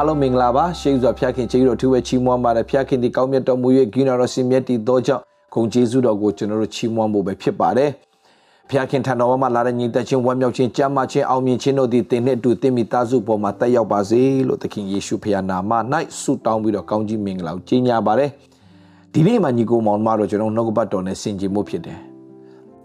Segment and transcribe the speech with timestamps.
[0.00, 5.22] အားလုံးမင်္ဂလာပါရှေးဥစွာဖျားခင်ကျေးဇူးတော်ထူးဝဲချီးမွမ်းပါတယ်ဖျားခင်ဒီကောင်းမြတ်တော်မူ၍ဂိနာတော်စင်မြတ်တည်သောကြောင့်
[5.54, 7.90] ဂုဏ်ကျေးဇူးတော်ကိုကျွန်တော်တို့ချီးမွမ်းဖို့ပဲဖြစ်ပါတယ်
[8.70, 15.72] ဖျားခင်ထံတော်မှာလာတဲ့ညီသက်ချင်းဝမ်းမြောက်ခြင်းကြမ်းမာခြင်းအောင်မြင်ခြင်းတို့သည်တင်နဲ့အတူတင်မိသားစုပေါ်မှာတက်ရောက်ပါစေလို့သခင်ယေရှုဖခင်နာမ၌
[16.20, 18.30] ဆုတောင်းပြီးတော့ကောင်းကြီးမင်္ဂလာကိုကြီးညာပါတယ်
[19.12, 21.98] ဒီနေ့မှာညီကိုမောင်မတို့ကျွန်တော်နှုတ်ကပတ်တော်နဲ့ဆင်ခြင်မှုဖြစ်တယ်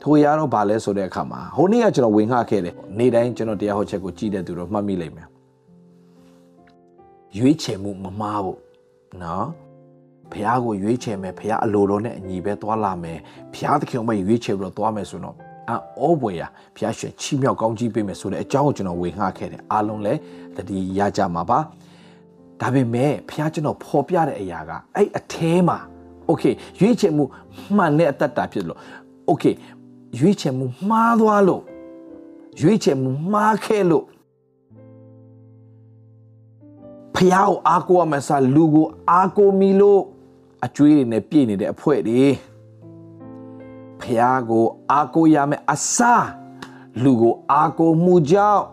[0.02, 5.27] ထိုရတော့ဗာလဲဆိုတဲ့အခါမှာဟိုနေ့ကကျွန်တော်ဝင်ခခဲ့တယ်နေ့တိုင်းကျွန်တော်တရားဟောချက်ကိုကြည့်တဲ့သူတို့မှတ်မိလိမ့်မယ်
[7.39, 8.61] ရွေးချယ်မှုမမားဘူး
[9.23, 9.47] နော်
[10.33, 13.19] ဘုရားကိုရွေးချယ်မယ်ဘုရားအလိုတော်နဲ့အညီပဲသွားလာမယ်
[13.55, 15.37] ဘုရားသခင်ကိုရွေးချယ်ပြီးတော့သွားမယ်ဆိုတော့
[16.01, 16.43] အောဘွေရ
[16.77, 20.21] ဘုရားရှင်ချီးမြှောက်ကောင်းကြီးပေးမယ်ဆိုတဲ့အကြောင်းကိုကျွန်တော်ဝေငှခဲ့တယ်အားလုံးလည်း
[20.57, 21.59] တတိရကြမှာပါ
[22.61, 25.35] ဒါပေမဲ့ဘုရားကျွန်တော်ဖော်ပြတဲ့အရာကအဲ့အแท
[25.69, 25.79] မှာ
[26.27, 26.45] โอเค
[26.80, 27.24] ရွေးချယ်မှု
[27.77, 28.79] မှန်တဲ့အတ္တတာဖြစ်လို့
[29.27, 29.45] โอเค
[30.19, 31.63] ရွေးချယ်မှုမှားသွားလို့
[32.60, 34.05] ရွေးချယ်မှုမှားခဲ့လို့
[37.16, 40.02] ဖះကိုအားကိုးရမယ်စာလူကိုအားကိုးမိလို့
[40.66, 42.24] အကျွေးတွေနဲ့ပြည့်နေတဲ့အဖွဲတွေ
[44.02, 46.13] ဖះကိုအားကိုးရမယ်အစာ
[47.04, 48.63] လူကိုအားကိုးမှုကြောင့်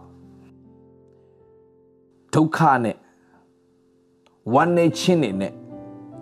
[2.34, 2.96] ဒုက္ခနဲ့
[4.54, 5.52] ဝမ်းနေခြင်းတွေနဲ့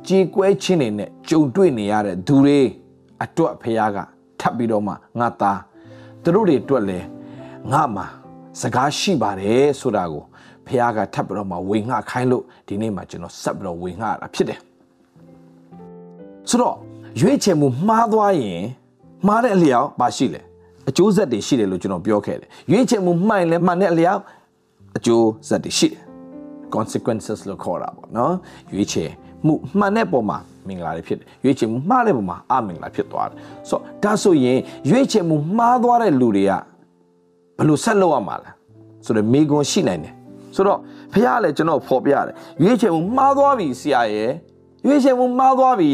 [0.06, 2.58] ကြေကွဲခြင်းတွေနဲ့ကြုံတွေ့နေရတဲ့သူတွေ
[3.22, 3.96] အတွက်ဖះက
[4.40, 5.60] ထပ်ပြီးတော့မှငါသား
[6.22, 6.98] သူတို့တွေအတွက်လဲ
[7.72, 8.06] ငါမှာ
[8.60, 10.24] စကားရှိပါတယ်ဆိုတာကို
[10.66, 14.60] ဖះကထပ်ပြီးတော့မှဝေငှခိုင်းလို့ဒီနေ့မှာကျွန်တော်ဆက်ပြီးတော့ဝေငှရတာဖြစ်တယ်
[16.48, 16.76] ဆိုတော့
[17.20, 18.62] ရွေးချယ်မှုမှားသွားရင်
[19.26, 20.40] မှားတဲ့အလျောက်ပါရှိလဲ
[20.88, 24.20] အကျိုးဆက်တွေရှိတယ်လို့ကျွန်တော်ပြောခဲ့တယ်ရွေးချယ်မှုမှန်လဲမှန်တဲ့အလျောက်
[24.96, 26.00] အကျိုးဆက်တွေရှိတယ်
[26.74, 28.34] consequences လို့ခေါ်တာပေါ့နော်
[28.72, 29.10] ရွေးချယ်
[29.46, 33.36] မှုမှန်တဲ့ပုံမှာမင်္ဂလာတွေဖြစ်တယ်ရွေးချယ်မှုမှားတဲ့ပုံမှာအမင်္ဂလာဖြစ်သွားတယ်
[33.68, 34.58] ဆိုတော့ဒါဆိုရင်
[34.90, 36.52] ရွေးချယ်မှုမှားသွားတဲ့လူတွေက
[37.56, 38.50] ဘယ်လိုဆက်လုပ်ရမှာလဲ
[39.04, 40.14] ဆိုတော့မိကွန်ရှိနိုင်တယ်
[40.54, 40.78] ဆိုတော့
[41.12, 44.30] ဖះလည်းကျွန်တော်ဖော်ပြတယ်ရွေးချယ်မှုမှားသွားပြီဆရာရဲ့
[44.86, 45.92] ရွေးချယ်မှုမှားသွားပြီ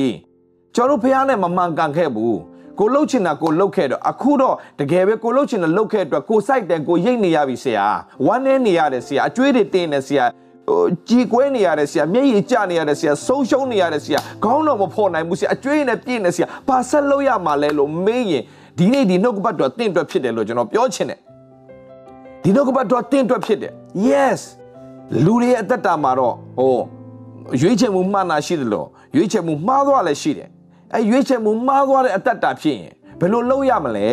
[0.75, 2.39] ကျွန်တော်ဖះနဲ့မမှန်ကန်ခဲ့ဘူး
[2.79, 7.87] ကိုလှုပ်ချင်တာကိုလှုပ်ခဲ့တော့အခုတော့တကယ်ပဲကိုလှုပ်ချင်တာလှုပ်ခဲ့အတွက်ကိုစိုက်တယ်ကိုရိတ်နေရပြီဆရာ
[8.27, 10.25] ဝမ်းနေနေရတယ်ဆရာအကျွေးတွေတင်းနေဆရာ
[10.69, 18.43] ဟိုကြည်ကွဲနေရတဲ့ဆရာမျက်ရည်ကျနေရတဲ့ဆရာဆုံးရှုံးနေရတဲ့ဆရာခေါင်းတော်မဖော်နိုင်ဘူးဆရာအကျွေးနဲ့ပြည့်နေဆရာဘာဆက်လုပ်ရမှာလဲလို့မေးရင်
[18.79, 21.19] ဒီနေ့ဒီနှုတ်ကပတ်တော်တင့်အတွက်ဖြစ်တယ်လို့ကျွန်တော်ပြောချင်တယ်
[22.47, 23.73] ဒီနှုတ်ကပတ်တော်တင့်အတွက်ဖြစ်တယ်
[24.09, 24.41] yes
[25.25, 26.79] လူတွေရဲ့အသက်တာမှာတော့ဟို
[27.61, 28.87] ရွေးချယ်မှုမှန်တာရှိတယ်လို့
[29.17, 30.49] ရွေးချယ်မှုမှားသွားလည်းရှိတယ်
[30.95, 34.09] အဲရွေးချယ်မှုမှားသွားတဲ့အသက်တာဖြစ်ရင်ဘယ်လိုလုပ်ရမလဲ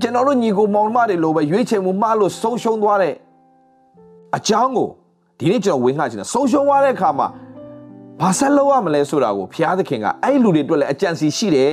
[0.00, 3.14] ကျွန်တော်တို့ညီကိုမောင်မတွေလိုပဲရွေးချယ်မှုမှားလို့ဆုံးရှုံးသွားတဲ့
[4.36, 4.88] အကြောင်းကို
[5.38, 7.28] ဒီနေ့ကျွန်တော်ဝင်ခချင်တယ်ဆုံးရှုံးသွားတဲ့အခါမှာ
[8.20, 11.72] ဘာဆက်လုပ်ရမလဲဆိုတာကိုဘုရားသခင်ကအဲ့လူတွေအတွက်လည်းအကြံစီရှိတယ်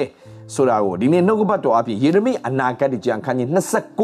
[0.53, 3.49] ဆိုတာကိုဒီနေ့နှုတ်ကပတ်တော်အပြင်ယေရမိအနာဂတ်ကျမ်းခန်းကြီး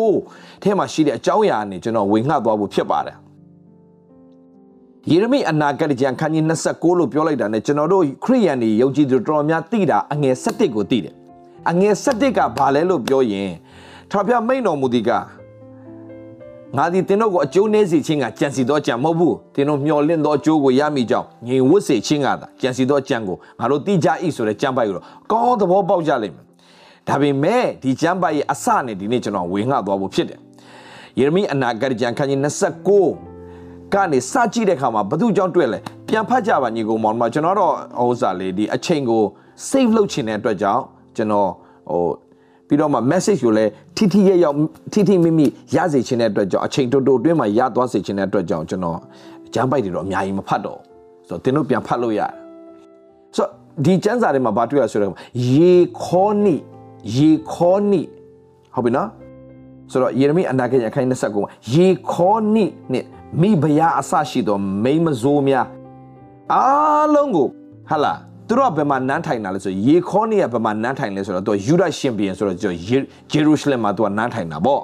[0.04, 3.18] 29ထဲမှာရှိတဲ့အကြောင်းအရာနဲ့ကျွန်တော်ဝင်ငှသွားဖို့ဖြစ်ပါတယ်
[5.12, 11.14] ယေရမိအနာဂတ်ကျမ်းခန်းကြီး29လို့ပြောလိုက်တာ ਨੇ ကျွန်တော်တို့ခရိယန်တွေယုံကြည်သူတော်တော်များသိတာအငယ်7ကိုသိတယ်
[11.70, 13.52] အငယ်7ကဘာလဲလို့ပြောရင်
[14.12, 15.10] ထာပြမိန်တော်မူဒီက
[16.78, 26.46] ငါသည်သင်တို့ကိုအကျိုးနည်းစေခြင်းကကြံစီသောကြံမဟုတ်ဘူးသင်တို့မျှော်လင့်သောအကျိုးကိုရမိကြောင်းငြိမ်ဝတ်စေခြင်းကသာကြံစီသောကြံကိုငါတို့သိကြ၏ဆိုတဲ့ကြံပိုက်ကိုတော့ကောင်းသဘောပေါက်ကြလိမ့်မယ်
[27.08, 30.40] ဒါပေမဲ့ဒီကြံပိုက်ရဲ့အစနဲ့ဒီနေ့ကျွန်တော်ဝေငှသွားဖို့ဖြစ်တယ်
[31.20, 32.40] ယေရမိအနာဂတ်ကျမ်းခန်းကြီး
[33.16, 39.24] 29ကနေစကြည့်တဲ့အခါမှာဘသူကြောင့်တွေ့လဲပြန်ဖတ်ကြပါညီကောင်မောင်တို့ကျွန်တော်တော့ဟိုစားလေးဒီအချိန်ကို
[39.70, 40.84] save လုပ်ချင်တဲ့အတွက်ကြောင့်
[41.16, 41.50] ကျွန်တော်
[41.92, 42.08] ဟို
[42.68, 44.56] ပြီးတော့မှ message ကိုလည်း ထိထိရရောက်
[44.94, 45.46] ထိထိမိမိ
[45.76, 48.98] ရစေချင်တဲ့အတွက်ကြောင့်အချိန်တိုတိုအတွင်းမှာရသွားစေချင်တဲ့အတွက်ကြောင့်ကျွန်တော်
[49.54, 50.80] ဂျမ်းပိုက်တွေတော့အများကြီးမဖတ်တော့
[51.28, 52.32] ဆိုတော့သင်တို့ပြန်ဖတ်လို့ရတယ်
[53.36, 53.50] ဆိုတော့
[53.86, 55.12] ဒီကျမ်းစာထဲမှာဘာတွေ့ရဆိုတော့
[55.54, 55.74] ယေ
[56.04, 56.56] ခေါနိ
[57.16, 58.02] ယေခေါနိ
[58.76, 59.08] ဟုတ်ပြီနော်
[59.92, 63.06] ဆိုတော့ယေရမိအနာဂတ်အခန်း29မှာယေခေါနိနဲ့
[63.42, 65.66] မိဘယာအဆရှိသောမိမဇိုးများ
[66.54, 67.48] အားလုံးကို
[67.90, 68.20] ဟာလား
[68.50, 72.72] သူတို့ကဘယ်မှာနန်းထိုင်တာလဲဆိုရေခေါနီးကဘယ်မှာနန်းထိုင်လဲဆိုတော့သူကယူဒရှင်ဘီယံဆိုတော့ဂျေ
[73.46, 74.82] ရုရှလင်မှာသူကနန်းထိုင်တာပေါ့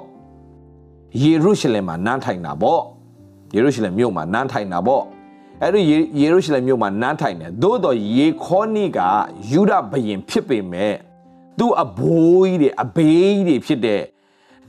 [1.22, 2.80] ယေရုရှလင်မှာနန်းထိုင်တာပေါ့
[3.54, 5.02] ယေရုရှလင်မြို့မှာနန်းထိုင်တာပေါ့
[5.62, 5.80] အဲ့ဒီ
[6.20, 8.98] ယေရုရှလင်မြို့မှာနန်းထိုင်တယ်သို့တော့ယေခေါနီးက
[9.50, 10.94] ယူဒဘရင်ဖြစ်ပေမဲ့
[11.58, 14.02] သူအဘိုးကြီးတွေအဘေးကြီးတွေဖြစ်တဲ့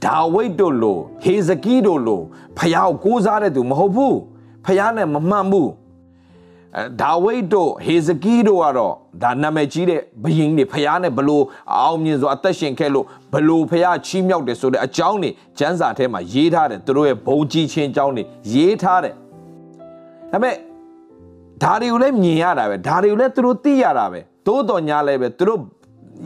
[0.04, 2.22] ဒါဝိဒ်တို့လိုဟေဇကိတို့လို
[2.58, 4.16] ဖျားကိုကိုးစားတဲ့သူမဟုတ်ဘူး
[4.64, 5.70] ဖျားနဲ့မမှန်ဘူး
[7.00, 11.44] ဒါဝိဒ်တို့ဟေဇကီတို့ကတော့ဒါနာမည်ကြီးတဲ့ဘယင်းတွေဖျားနဲ့ဘလို့
[11.74, 19.14] အောင်မြင်စွာအသက်ရှင်ခဲ့လို့ဘလို့ဖျားချီးမြှောက်တယ်ဆိုတဲ့အကြောင်းတွေကျမ်းစာထဲမှာရေးထားတယ်သူတို့ရဲ့ဘုံကြီးချင်းအကြောင်းတွေရေးထားတယ်
[20.32, 20.54] ဒါပေမဲ့
[21.62, 25.60] ဒါတွေကိုလည်းမြင်ရတာပဲဒါတွေကိုလည်းသူတို့သိရတာပဲသို့တော်ညာလည်းပဲသူတို့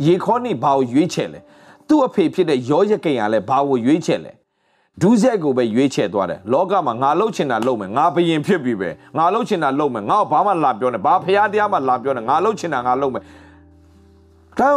[0.07, 1.41] ရေခေါနိဘာကိုရွေးချယ်လဲ
[1.89, 4.33] သူ့အဖေဖြစ်တဲ့ယောယကိန်ကလည်းဘာကိုရွေးချယ်လဲ
[5.03, 13.23] ဒုစရိုက်ကိုပဲရွေးချယ်သွားတယ်လောကမှာငါလှုပ်ချင်တာလှုပ်မယ်ငါဘယင်ဖြစ်ပြီပဲငါလှုပ်ချင်တာလှုပ်မယ်ငါ့ကိုဘာမှလာပြောနေဘာဖရားတရားမှလာပြောနေငါလှုပ်ချင်တာငါလှုပ်မယ်
[14.59, 14.69] ဒါ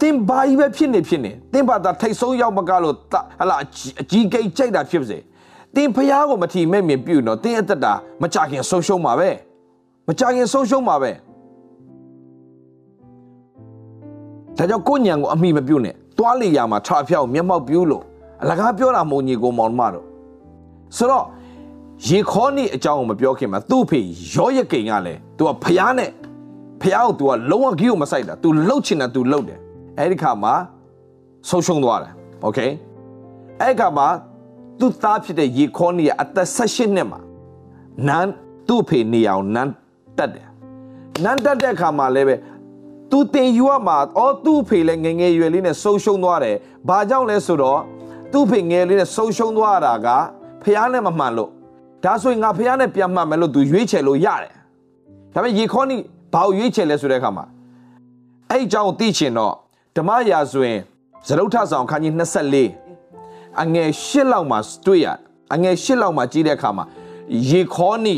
[0.00, 2.94] တင်ဘာကြီးပဲဖြစ်နေဖြစ်နေတင်ဘာသာထိတ်ဆုံးရောက်မကလို့
[3.40, 3.66] ဟလာအ
[4.10, 5.18] ကြီးကိတ်ကြိုက်တာဖြစ်စေ
[5.76, 7.92] တင်ဖရားကိုမထီမဲ့မြင်ပြုတော့တင်အသက်တာ
[8.22, 9.30] မကြခင်ဆုံးရှုံးမှာပဲ
[10.08, 11.12] မကြခင်ဆုံးရှုံးမှာပဲ
[14.56, 18.04] ဒါကြောင့်ကိုညံကိုအမိမပြုတ်နဲ့သွားလေရမှာထဖျောက်မျက်မှောက်ပြူးလို့
[18.41, 20.05] အလကားပြောတာမုံညီကိုမောင်မတို့
[20.97, 21.25] ဆိုတော့
[22.07, 23.99] ရေခေါနေအကြောင်းကိုမပြောခင်မှာသူ့ဖေ
[24.33, 26.09] ရောရကိန်ကလည်းသူကဖျားနဲ့
[26.81, 29.59] ဖျားကို तू ကလုံးဝဂီးကိုမဆိုင်တာ तू လှုပ်ချင်တာ तू လှုပ်တယ်
[29.99, 30.53] အဲ့ဒီခါမှာ
[31.49, 32.59] ဆုံးရှုံးသွားတယ်โอเค
[33.61, 34.07] အဲ့ဒီခါမှာ
[34.79, 37.19] သူ့သားဖြစ်တဲ့ရေခေါနေကအသက်16နှစ်မှာ
[38.07, 38.31] နန်း
[38.67, 39.71] သူ့ဖေနေအောင်နန်း
[40.17, 40.47] တက်တယ်
[41.23, 42.35] နန်းတက်တဲ့ခါမှာလည်းပဲ
[43.11, 46.55] သူတင်ယူရမှာအော်သူ့ဖေလည်းငငယ်ရွယ်လေးနဲ့ဆုံးရှုံးသွားတယ်
[46.87, 47.79] ဘာကြောင့်လဲဆိုတော့
[48.31, 50.07] သူ့ဖေငယ်လေးနဲ့ဆုံးရှုံးသွားတာက
[50.63, 51.49] ဖះနဲ့မမှန်လို့
[52.03, 54.53] ဒါဆိုရင်ငါဖះနဲ့ပြန်မှန်မယ်လို့သူရွေးချယ်လို့ရတယ်
[55.33, 55.97] ဒါပေမဲ့ရေခေါနိ
[56.33, 57.45] ဘာကိုရွေးချယ်လဲဆိုတဲ့အခါမှာ
[58.49, 59.53] အဲ့အကြောင်းကိုသိချင်တော့
[59.95, 60.79] ဓမ္မရာဆိုရင်
[61.27, 62.13] ဇရုတ်ထဆောင်ခန်းကြီး
[62.79, 65.07] 24အငယ်၈လောက်မှာတွေ့ရ
[65.53, 66.85] အငယ်၈လောက်မှာကြီးတဲ့အခါမှာ
[67.49, 68.15] ရေခေါနိ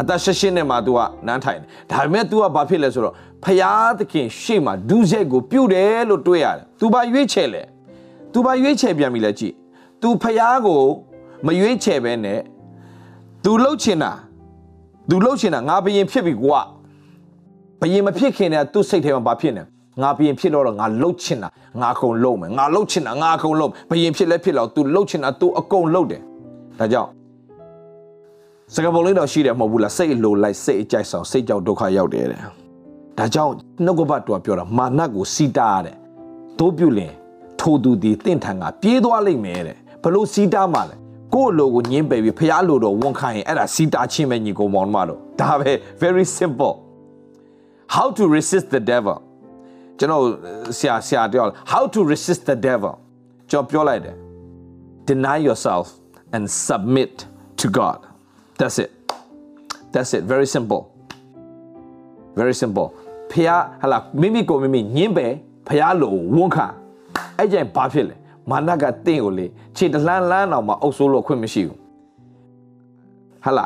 [0.00, 3.14] အသက်ရှင်းနဲ့မှ तू ကနန်းထိုင်တယ်ဒါပေမဲ့ तू ကဘာဖြစ်လဲဆိုတော့
[3.44, 7.62] ဖျားသခင်ရှေ့မှာဒုစရိုက်ကိုပြုတ်တယ်လို့တွေ့ရတယ်။ तू ဘာရွေးချယ်လဲ။
[8.35, 9.53] သူပါရွေးချယ်ပြန်ပြီလဲကြည်
[10.01, 10.81] သူဖျားကို
[11.45, 12.39] မရွေးချယ်ပဲနဲ့
[13.43, 14.11] သူလှုပ်ချင်တာ
[15.09, 16.59] သူလှုပ်ချင်တာငါဘယင်ဖြစ်ပြီကွာ
[17.79, 19.63] ဘယင်မဖြစ်ခင်တည်းကသူ့စိတ်ထဲမှာဘာဖြစ်နေ
[20.01, 21.49] ငါဘယင်ဖြစ်တော့ငါလှုပ်ချင်တာ
[21.81, 26.21] ငါအကုန်လှုပ်မယ်ငါလှုပ်ချင်တာငါအကုန်လှုပ်ဘယင်ဖြစ်လဲဖြစ်လောက်သူလှုပ်ချင်တာသူအကုန်လှုပ်တယ်
[26.79, 27.09] ဒါကြောင့်
[28.73, 32.39] စကားပုံလေးတော့ရှိတယ်မဟုတ်ဘူးလားစိတ်လိုလိုက်စိတ်အကြိုက်ဆောင်စိတ်ကြောက်ဒုက္ခရောက်တယ်တဲ့
[33.17, 33.53] ဒါကြောင့်
[33.85, 35.97] နှုတ်ကပတ်တော်ပြောတာမာနကိုစီတာရတယ်
[36.59, 37.13] တို့ပြုလင်
[37.60, 40.96] ထိုသူဒီတင့်ထံကပြေးသွားလိမ့်မယ်တဲ့ဘလို့စီတားမှလဲ
[41.34, 45.72] ကိုယ့်လိုကိုညင်းပယ်ပြီးဖះလိုတော့ဝန်ခံရင်အဲ့ဒါစီတားချင်းပဲညီကောင်မောင်မတို့ဒါပဲ
[46.02, 46.74] very simple
[47.94, 49.16] how to resist the devil
[49.98, 50.22] ကျွန်တော်
[50.78, 52.92] ဆရာဆရာပြော how to resist the devil
[53.50, 54.16] ကျွန်တော်ပြောလိုက်တယ်
[55.08, 55.86] deny yourself
[56.34, 57.14] and submit
[57.60, 57.98] to God
[58.58, 58.90] that's it
[59.92, 60.82] that's it very simple
[62.40, 62.88] very simple
[63.30, 63.50] ဖះ
[63.80, 65.32] ဟလာမိမိကိုမိမိညင်းပယ်
[65.68, 66.66] ဖះလိုဝန်ခံ
[67.37, 68.15] အဲ့ကျရင်ဘာဖြစ်လဲ
[68.49, 69.45] မာနကတင့်ကိုလေ
[69.75, 71.79] ခြေတလှမ်းလန်းအောင်မှအုပ်ဆိုးလို့ခွင့်မရှိဘူး
[73.45, 73.65] ဟလာ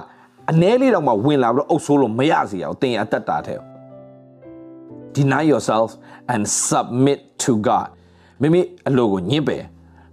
[0.51, 3.59] အ ਨੇ လေးတော့မှဝင်လာပြီးတော့အုပ်ဆိုးလို့မရစီအောင်တင်ရတတ်တာတဲ့
[5.15, 5.89] deny yourself
[6.33, 7.87] and submit to God
[8.41, 9.63] မိမိအလိုကိုညှင်းပယ်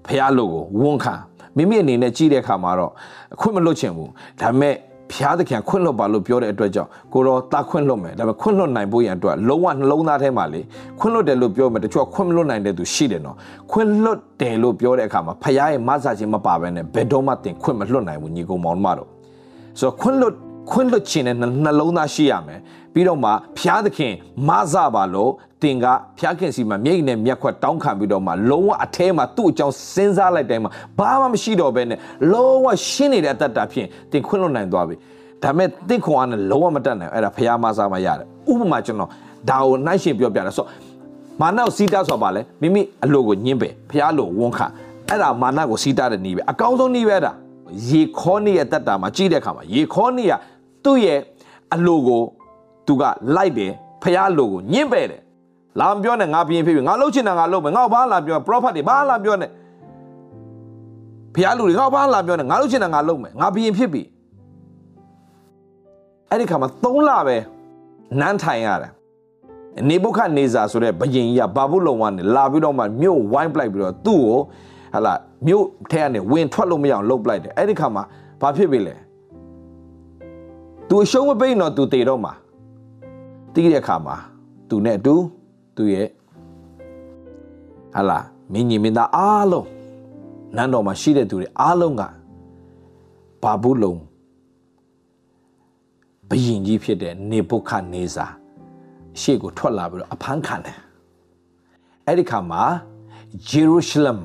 [0.06, 1.14] ဖះလိုကိုဝန်ခံ
[1.56, 2.92] မိမိအနေနဲ့ကြည့်တဲ့အခါမှာတော့
[3.34, 4.10] အခွင့်မလွတ်ချင်ဘူး
[4.40, 4.74] ဒါပေမဲ့
[5.12, 10.60] ဖျားသခင်ခွင့်လွတ်ပါလို့ပြောတဲ့အတွက်ကြောင့်ကိုတော့တာခွင့်လွတ်မယ်ဒါပေမဲ့ခွင့်လွတ်နိုင်ဖို့ရန်အတွက်လုံးဝနှလုံးသားထဲမှာလေ
[10.98, 13.36] ခွင့်လွတ်တယ်လို့ပြောမယ်တချို့ခွင့်မလွတ်နိုင်တဲ့သူရှိတယ်နော်
[13.70, 19.08] ခွင့်လွတ်တယ်လို့ပြောတဲ့အခါမှာဖျားရဲ့မဆာခြင်းမပါဘဲနဲ့ဘယ်တော့မှတင်ခွင့်မလွတ်နိုင်ဘူးညီကောင်မောင်မတို့
[19.80, 20.34] ဆိုတော့ခွင့်လွတ်
[20.70, 22.60] ခွင့်လွတ်ခြင်းနဲ့နှလုံးသားရှိရမယ်
[22.92, 24.12] ပြီးတော့မှဖျားသခင်
[24.48, 25.30] မဆာပါလို့
[25.62, 25.86] တင်က
[26.18, 31.98] ဖျားခင်စီမှာမြိတ်နဲ့မျက်ခွက်တောင်းခံပြီးတော့မှလုံးဝအထဲမှာသူ့အကြောင်းစဉ်းစားလိုက်တိုင်းမှာဘာမှမရှိတော့ဘဲနဲ့
[32.32, 34.96] လုံးဝရှင်းနေတဲ့အတ္တတာဖြင့်တင်ခွင့်လွတ်နိုင်သွားပြီ
[35.42, 39.10] ဒါပေမဲ့တင့်ခွန်အားနဲ့လုံးဝမတတ်နိုင်အဲ့ဒါဖျားမဆာမှရတယ်ဥပမာကျွန်တော်
[39.50, 40.66] ဒါကိုနှိုင်းရှင်ပြောပြတယ်ဆို
[41.40, 44.66] မာနကိုစီးတာဆိုတာပါလေမိမိအလိုကိုညှင်းပယ်ဖျားလိုဝန်ခံ
[45.08, 47.32] အဲ့ဒါမာနကိုစီးတာတဲ့နည်းပဲအကောင်းဆုံးနည်းပဲဒါ
[47.88, 50.32] ရေခေါနေရဲ့တက်တာမှာကြည့်တဲ့အခါမှာရေခေါနေက
[50.86, 51.18] သူ့ရဲ့
[51.74, 52.22] အလိုကို
[52.86, 53.02] သူက
[53.36, 55.20] လိုက်တယ်ဖျားလိုကိုညှင်းပယ်တယ်
[55.78, 59.50] လာမပြောနဲ့ငါပြင်းဖြစ်ပြီငါလှုပ်ချင်တာငါလှုပ်မယ်ငါဘာလာပြော prophet တွေဘာလာပြောနဲ့
[61.34, 64.02] ဖျားလူတွေငါဘာလာပြောနဲ့ငါလှုပ်ချင်တာငါလှုပ်မယ်ငါပြင်းဖြစ်ပြီ
[66.30, 67.36] အဲ့ဒီခါမှာ3လပဲ
[68.20, 68.92] နန်းထိုင်ရတယ်
[69.88, 74.38] နေဘုခနေဇာဆိုတဲ့ဘယင်ကြီးကဘာဘူးလုံဝါနေလာပြီးတော့မှမြို့ဝိုင်းပလိုက်ပြီးတော့သူ့ကို
[74.94, 75.14] ဟလာ
[75.46, 78.02] မြို့ထဲကနေဝင်ထွက်လို့မရအောင်လှုပ်ပလိုက်တယ်အဲ့ဒီခါမှာ
[78.40, 78.94] ဘာဖြစ်ပြီလဲ
[80.88, 82.32] သူအရှုံးမပိတ်တော့သူတည်တော့မှာ
[83.54, 84.16] တီးတဲ့ခါမှာ
[84.68, 85.14] သူနဲ့အတူ
[85.76, 86.08] သူရဲ့
[87.94, 88.18] ဟလာ
[88.52, 89.68] မင်းကြီးမင်းသားအားလုံး
[90.56, 92.02] နန်းတော်မှာရှိတဲ့သူတွေအားလုံးက
[93.42, 93.94] ဘာဘူးလုံ
[96.28, 98.26] ဘယင်ကြီးဖြစ်တဲ့နေဘုခနေဇာ
[99.20, 100.78] ရှေ့ကိုထွက်လာပြီးတော့အဖမ်းခံတယ်
[102.06, 102.62] အဲ့ဒီခါမှာ
[103.48, 104.20] ဂျေရုရှလမ်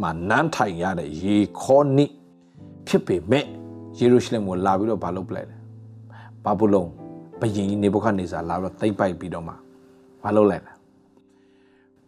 [0.00, 2.06] မှာနန်းထိုင်ရတဲ့ရေခေါနိ
[2.86, 3.44] ဖြစ်ပေမဲ့
[3.98, 5.57] ယေရုရှလင်ကိုလာပြီးတော့ဘာလုပ်ပလိုက်လဲ
[6.44, 6.90] ဘာဘူးလုံး
[7.40, 9.54] ဘယင်ကြီးနေဘုခနေဇာလာပြီးတော့တိမ့်ပိုက်ပြီးတော့မှ
[10.22, 10.72] ဘာလုပ်လိုက်လဲ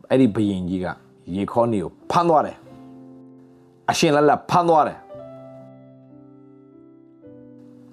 [0.09, 0.87] အဲ့ဒီဘယင်ကြီးက
[1.35, 2.59] ရေခေါနိကိုဖမ်းသွားတယ်
[3.91, 4.99] အရှင်လက်လက်ဖမ်းသွားတယ်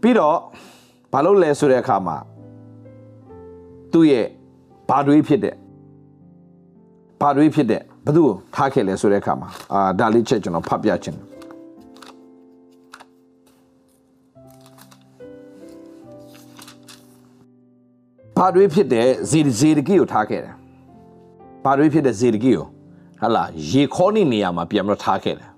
[0.02, 0.38] ပြီးတော့
[1.14, 2.18] ဘာလို့လဲဆိုတဲ့အခါမှာ
[3.92, 4.26] သူ့ရဲ့
[4.90, 5.56] ဘာတွေးဖြစ်တဲ့
[7.22, 11.16] ဘာတွေးဖြစ်တဲ့ဘသူ့ကိုထားခဲ့လဲဆိုတဲ့အခါမှာအာဒါလေးချက်ကျွန်တော်ဖတ်ပြချင်
[18.38, 20.56] ဘာတွေဖြစ်တဲ့ဇေဇေဒကိကိုထားခဲ့တယ်
[21.64, 22.66] ဘာတွေဖြစ်တဲ့ဇေဒကိကို
[23.22, 25.50] ဟာလာရေခေါနေနေရာမှာပြန်ပြီးထားခဲ့တယ်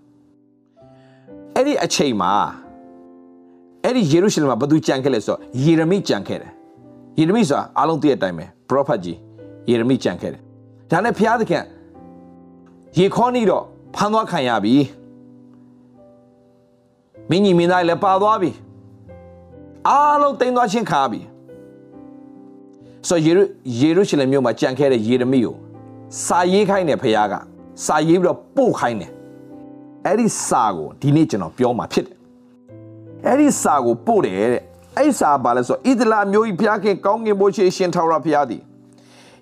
[1.55, 2.31] အဲ့ဒီအချိန်မှာ
[3.83, 6.51] အဲ့ဒီယေရုရှလင်မှာဘသူကြံခဲ့လဲဆိုတော့ယေရမိကြံခဲ့တယ်
[7.19, 9.17] ယေရမိဆိုတာအားလုံးသိတဲ့အတိုင်းပဲ prophet ကြီး
[9.69, 10.41] ယေရမိကြံခဲ့တယ်
[10.91, 11.63] ဒါနဲ့ဘုရားသခင်
[12.98, 13.63] ရေခေါနေတော့
[13.95, 14.75] ဖမ်းသွားခံရပြီ
[17.29, 18.51] မင်းကြီးမင်းသားလည်းပါသွားပြီ
[19.88, 21.21] အားလုံးတိမ်သွားချင်းခါပြီ
[23.09, 23.43] ဆိုယေရု
[23.79, 25.55] ယေရုရှလင်မြို့မှာကြံခဲ့တဲ့ယေရမိကို
[26.25, 27.33] စာရေးခိုင်းတယ်ဖခင်က
[27.85, 29.11] စာရေးပြီးတော့ပို့ခိုင်းတယ်
[30.05, 32.15] အဲ့ဒီစာကိုဒီနေ့ကျွန်တော်ပြောမှာဖြစ်တယ်
[33.25, 34.63] အဲ့ဒီစာကိုပို့တယ်တဲ့
[34.97, 38.61] အဲ့စာဘာလဲဆိုဣသလာမျိုးကြီးဖခင်ကောင်းကင်ဘုရားရှင်ထာဝရဖခင်သည်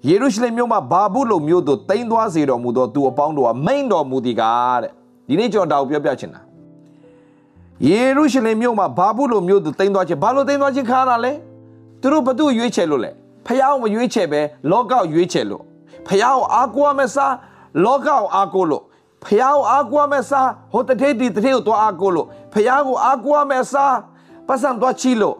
[0.07, 4.91] ယေရုရှလင်မြို့မှာဘာဘူးလုံမြို့သို့တိမ်သွားစေတော်မူသောသူအပေါင်းတို့ကမိန်တော်မူသည်ကားတဲ့
[5.27, 6.41] ဒီနေ့ကျွန်တော်တောက်ပြောပြချင်တာ
[7.87, 11.31] ယေရုရှလင်မြို့မှာဘာဘူးလုံမြို့သို့တိမ်သွားခြင်းဘာလို့တိမ်သွားခြင်းခါတာလဲ
[12.01, 13.11] သူတို့ဘသူ့ရွေးချယ်လို့လဲ
[13.47, 15.63] ဖះအောင်မရွေးချယ်ပဲလောကောက်ရွေးချယ်လို့
[16.07, 17.33] ဖះအောင်အားကိုးရမယ့်စား
[17.83, 18.83] လောကောက်အားကိုးလို့
[19.23, 23.95] ဖះအောင်အားကိုးရမယ့်စားဟိုတထေးဒီတထေးကိုသွားအားကိုးလို့ဖះကိုအားကိုးရမယ့်စား
[24.47, 25.35] ပတ်စံသွားချီလို့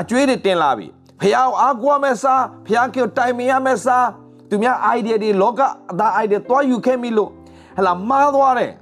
[0.00, 0.86] အကျွေးတွေတင်လာပြီ
[1.20, 4.06] ဖះအောင်အားကိုးရမယ့်စားဖះကိုတိုင်မရမယ့်စား
[4.48, 7.30] သူများ idea တွေလောကအသား idea သွားယူခဲ့မိလို့
[7.76, 8.72] ဟလာမှားသွားတယ်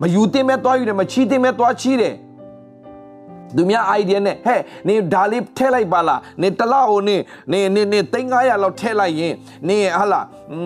[0.00, 2.14] မယူတင်မဲ့သွားယူတယ်မချီတင်မဲ့သွားချီတယ်
[3.56, 7.16] သူများ idea နဲ့ဟဲ့နေဒါလေးထည့်လိုက်ပါလားနေတလောက်ကိုနေ
[7.52, 9.34] နေနေနေ3900လောက်ထည့်လိုက်ရင်
[9.68, 10.20] နေဟာလာ
[10.52, 10.58] อื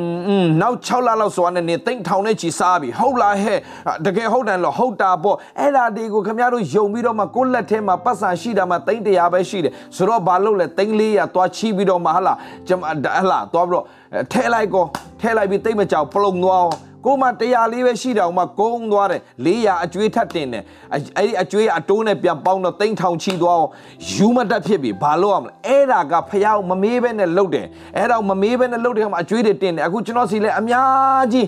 [0.44, 3.58] มနောက်6လလောက်ဆိုတာနဲ့နေသိန်းထောင်နဲ့ချီစားပြီဟုတ်လားဟဲ့
[4.06, 12.34] တကယ်ဟုတ်တယ်လို့ဟုတ်တာပေါ့အဲ့ဒါဒီကိုခင်ဗျားတို့ယုံပြီးတော့မှကိုယ့်လက်ထဲမှာပတ်စံရှိတာမှသိန်း100ပဲရှိတယ်ဆိုတော့ဘာလို့လဲသိန်း400သွားချီပြီးတော့မှဟာလာ
[12.66, 13.84] ကျွန်မဟာလာသွားပြီးတော့
[14.32, 14.84] ထည့်လိုက်ကော
[15.20, 16.74] ထည့်လိုက်ပြီးသိမ့်မကြောက်ပလုံသွားအောင်
[17.04, 23.70] ကိုမှ100လေးပဲရှိတာမှကုန်းသွားတယ်400အကျွေးထပ်တင်တယ်အဲ့ဒီအကျွေးအတိုးနဲ့ပြန်ပေါင်းတော့တိန်းထောင်ချီသွားအောင်
[24.12, 31.46] ယူမတက်ဖြစ်ပြီဘာလို့ရမလဲအဲ့ဒါကဖះမမေးပဲနဲ့လှုပ်တယ်အဲ့ဒါမမေးပဲနဲ့လှုပ်တဲ့အခါမှာအကျွေးတွေတင်တယ်အခုကျွန်တော်စီလဲအများကြီး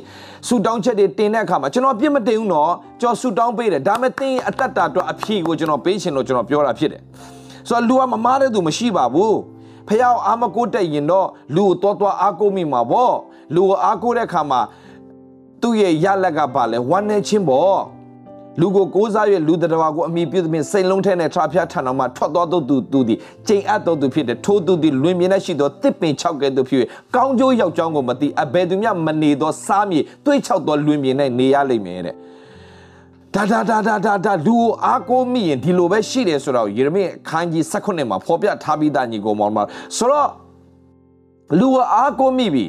[0.49, 7.03] ဆူတောင်းချက်တွေတင်တဲ့အခါမှာကျွန်တော်ပြစ်မတင်ဘူးနော်ကျွန်တော်ဆူတောင်းပေးတယ်ဒါမဲ့တင်းအသက်တာတော့အဖြေကိုကျွန်တော်ပေးချင်လို့ကျွန်တော်ပြောတာဖြစ်တယ်
[7.69, 9.37] ဆိုတော့လူကမမားတဲ့သူမရှိပါဘူး
[9.89, 13.15] ဖះအာမကိုတက်ရင်တော့လူကိုတော်တော်အားကိုးမိမှာပေါ့
[13.55, 14.61] လူကိုအားကိုးတဲ့အခါမှာ
[15.67, 17.81] သူ့ရဲ့ရလက်ကပါလဲဝမ်းနေခြင်းပေါ့
[18.61, 23.19] လူကိုကိုးစားရဲ့လူတတော်ကိုအမိပြုသဖြင့်စိတ်လုံးထဲနဲ့ထဖျားထန်တော်မှာထွက်သွားသောသူသူသည်
[23.49, 26.81] ကျိန်အပ်သောသူဖြစ်တယ်ထိုးသူသည်လွင်မြင်နဲ့ရှိသောတစ်ပင်၆ကဲ့သို့ဖြစ်၍
[27.15, 32.15] ကောင်းကျိုးရောက်ကြောင်းကိုမသိအဘယ်သူမျှမနေသောစားမြေတွေးချောက်သောလွင်မြင်နဲ့နေရလိမ့်မယ်တဲ့
[33.35, 39.59] ဒါဒါဒါဒါဒါဒါလူအားကိုမိရင်ဒီလိုပဲရှိတယ်ဆိုတော့ယေရမိခန်းကြီး16မှာဖော်ပြထားပြီးသားညီကိုမောင်မ
[39.97, 40.31] ဆိုတော့
[41.59, 42.67] လူအားကိုမိပြီ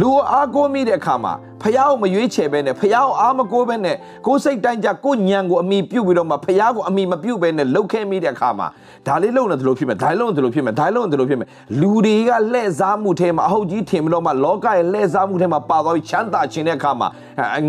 [0.00, 1.32] လူအားကိုမိတဲ့အခါမှာ
[1.62, 3.96] ဖះကိုမရွေးချယ်ပဲနဲ့ဖះကိုအားမကိုပဲနဲ့
[4.26, 8.66] ကိုယ်စိတ်တိုင်းကြကိုညံကိုအမိပြုတ်ပြီးတော့မှဖះကိုအမိမပြုတ်ပဲနဲ့လှုပ်ခဲမိတဲ့အခါမှာ
[9.06, 11.48] ဒါလေးလုံနေသလိုဖြစ်မယ်ဒါလေးလုံနေသလိုဖြစ်မယ်ဒါလေးလုံနေသလိုဖြစ်မယ်
[11.80, 17.08] လူတွေကလှည့်စားမှုထဲမှာအဟုတ်ကြီးထင်ပြီးတော့မှလောကရဲ့လှည့်စားမှုထဲမှာပါသွားပြီးချမ်းသာခြင်းတဲ့အခါမှာ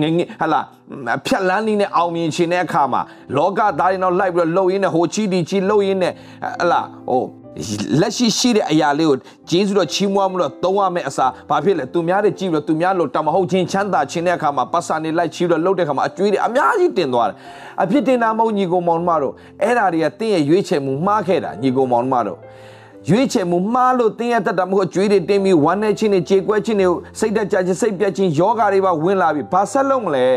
[0.01, 0.61] ငငဟလာ
[1.25, 3.01] ဖြတ်လန်းနေနဲ့အောင်မြင်ခြင်းတဲ့အခါမှာ
[3.37, 6.13] လောကသားတွေတော့လိုက်ပြီးတော့လှုပ်ရင်းနဲ့ဟိုချီတီချီလှုပ်ရင်းနဲ့
[6.61, 7.23] ဟလာဟို
[8.01, 9.17] လက်ရှိရှိတဲ့အရာလေးကို
[9.49, 17.35] ဂျေဇုတော်ချီးမွမ်းမှုတော့သုံးရမယ့်အစားဘာဖြစ်လဲသူများတွေကြည့်ပြီးတော့သူများလို့တမဟုတ်ချင်းချမ်းသာခြင်းတဲ့အခါမှာပတ်စာနေလိုက်ချီးပြီးတော့လှုပ်တဲ့အခါမှာအကျွေးတွေအများကြီးတင်သွားတယ်
[17.83, 22.39] အဖြစ်တင်တာမဟုတ်ညီကိုမောင်မတို့အဲ့ဓာတွေကတင်းရဲ့ရွေးချယ်မှုမှားခဲ့တာညီကိုမောင်မတို့
[23.09, 26.87] ရွေးချယ်မှုမှားလို့တင်းရတတ်တာမဟုတ်ကြွေးတွေတင်းပြီးဝမ်းနေခြင်းတွေကြေကွဲခြင်းတွေ
[27.19, 30.27] စိတ်တက်ကြခြင်းစိတ်ပြတ်ခြင်းယောဂတွေပါဝင်လာပြီးဘာဆက်လုံးမလဲ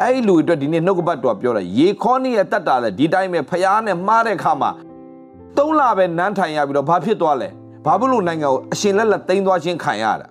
[0.00, 4.70] အဲ့ဒီလူတွေအတွက်ဒီနေ့နှုတ်ကပတ်တော်ပြောတာရေခေါနီရဲ့တတ်တာလဲဒီတိုင်းပဲဖျားနဲ့မှားတဲ့ခါမှာ
[5.56, 7.48] ၃လပဲနန်းထိုင်ရပြီးတော့ဘာဖြစ်သွားလဲ
[7.84, 10.28] ဘာဖြစ်လို့နိုင်ငံကိုအရှင်လက်လက်သိမ်းသွားခြင်းခံရတာ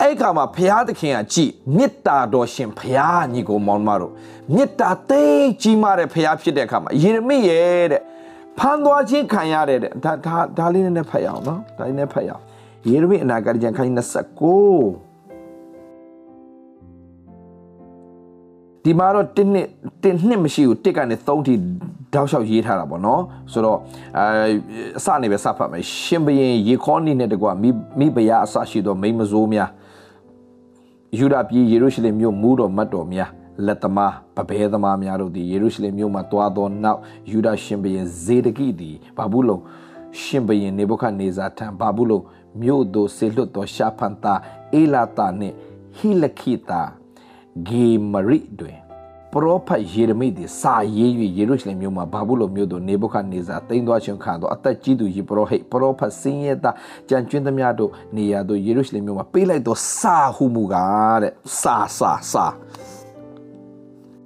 [0.00, 4.12] အဲ့ခါမှာဘုရားသခင်ကကြည်မေတ္တာတော်ရှင်ဘုရားညီကိုမောင်မတို့
[4.54, 5.22] မေတ္တာသိ
[5.62, 8.02] ကြီးမားတဲ့ဘုရားဖြစ်တဲ့အခါမှာယေရမိရဲ့တဲ့
[8.58, 12.42] ဖန်သွားခြင်းခံရတဲ့ဒါဒါဒါလေးနဲ့ဖတ်ရအောင်နော်ဒါလေးနဲ့ဖတ်ရအောင်
[12.88, 15.05] ယေရမိအနာဂတ်ကျမ်းခန်း29
[18.86, 19.68] ဒီမှာတော့1နှစ်
[20.02, 21.54] 1နှစ်မရှိဘူး1ကနေ3ထိ
[22.14, 23.78] တောက်လျှောက်ရေးထားတာပေါ့နော်ဆိုတော့
[24.18, 24.26] အဲ
[24.98, 29.70] အစနေပဲစဖတ်မယ်ရှင်ဘရင်ရေခေါနီနဲ့တကွမိမိဘယာအစရှိသောမိမစိုးများ
[31.18, 33.30] ယူဒာပြည်ယေရုရှလင်မြို့မူးတော်မတ်တော်များ
[33.66, 37.00] လက်သမားပပဲသမားများတို့သည်ယေရုရှလင်မြို့မှတွားသောနောက်
[37.30, 39.58] ယူဒရှင်ဘရင်ဇေဒကိသည်ဘာဘူးလုံ
[40.20, 42.20] ရှင်ဘရင်နေဘုခဒ်နေဇာထံဘာဘူးလုံ
[42.62, 44.34] မြို့သို့ဆေလွတ်သောရှာဖန်တာ
[44.74, 45.54] အေလာတာနှင့်
[45.96, 46.82] ဟိလခိတာ
[47.68, 48.78] ဂေမရိတွင်
[49.32, 56.74] ပရောဖက်ယေရမိသည်စာရေး၍ယေရုရှလင်မြို့မှာဘာဘူးလိုမြို့သို့နေဘုခဒ်နေဇာတိမ်သွားခြင်းခံသောအသက်ကြီးသူယေပရောဟိတ်ပရောဖက်စင်းရဲသား
[57.08, 62.46] ကြံကျွင်းသမျှတို့နေရာသို့ယေရုရှလင်မြို့မှာပေးလိုက်သောစာဟုမူကားတဲ့စာစာစာ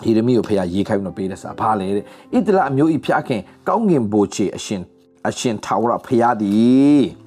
[0.04, 2.04] ယေရမိကိုဖခင်ရေးခိုင်းလို့ပေးတဲ့စာဘာလဲတဲ့
[2.37, 4.82] ဣတလအမျိုးဤဖျားခင်ကောင်းငင်ဘိုချေအရှင်
[5.28, 7.19] အရှင်ထာဝရဖခင်သည်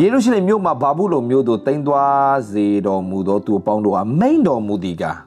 [0.00, 5.18] ယေရုရှလင်မြို့မှာဘာဘူးလိုမြို့သို့တိမ်သွားစေတော်မူသောသူအပေါင်းတို့အားမိန်တော်မူသည်ကား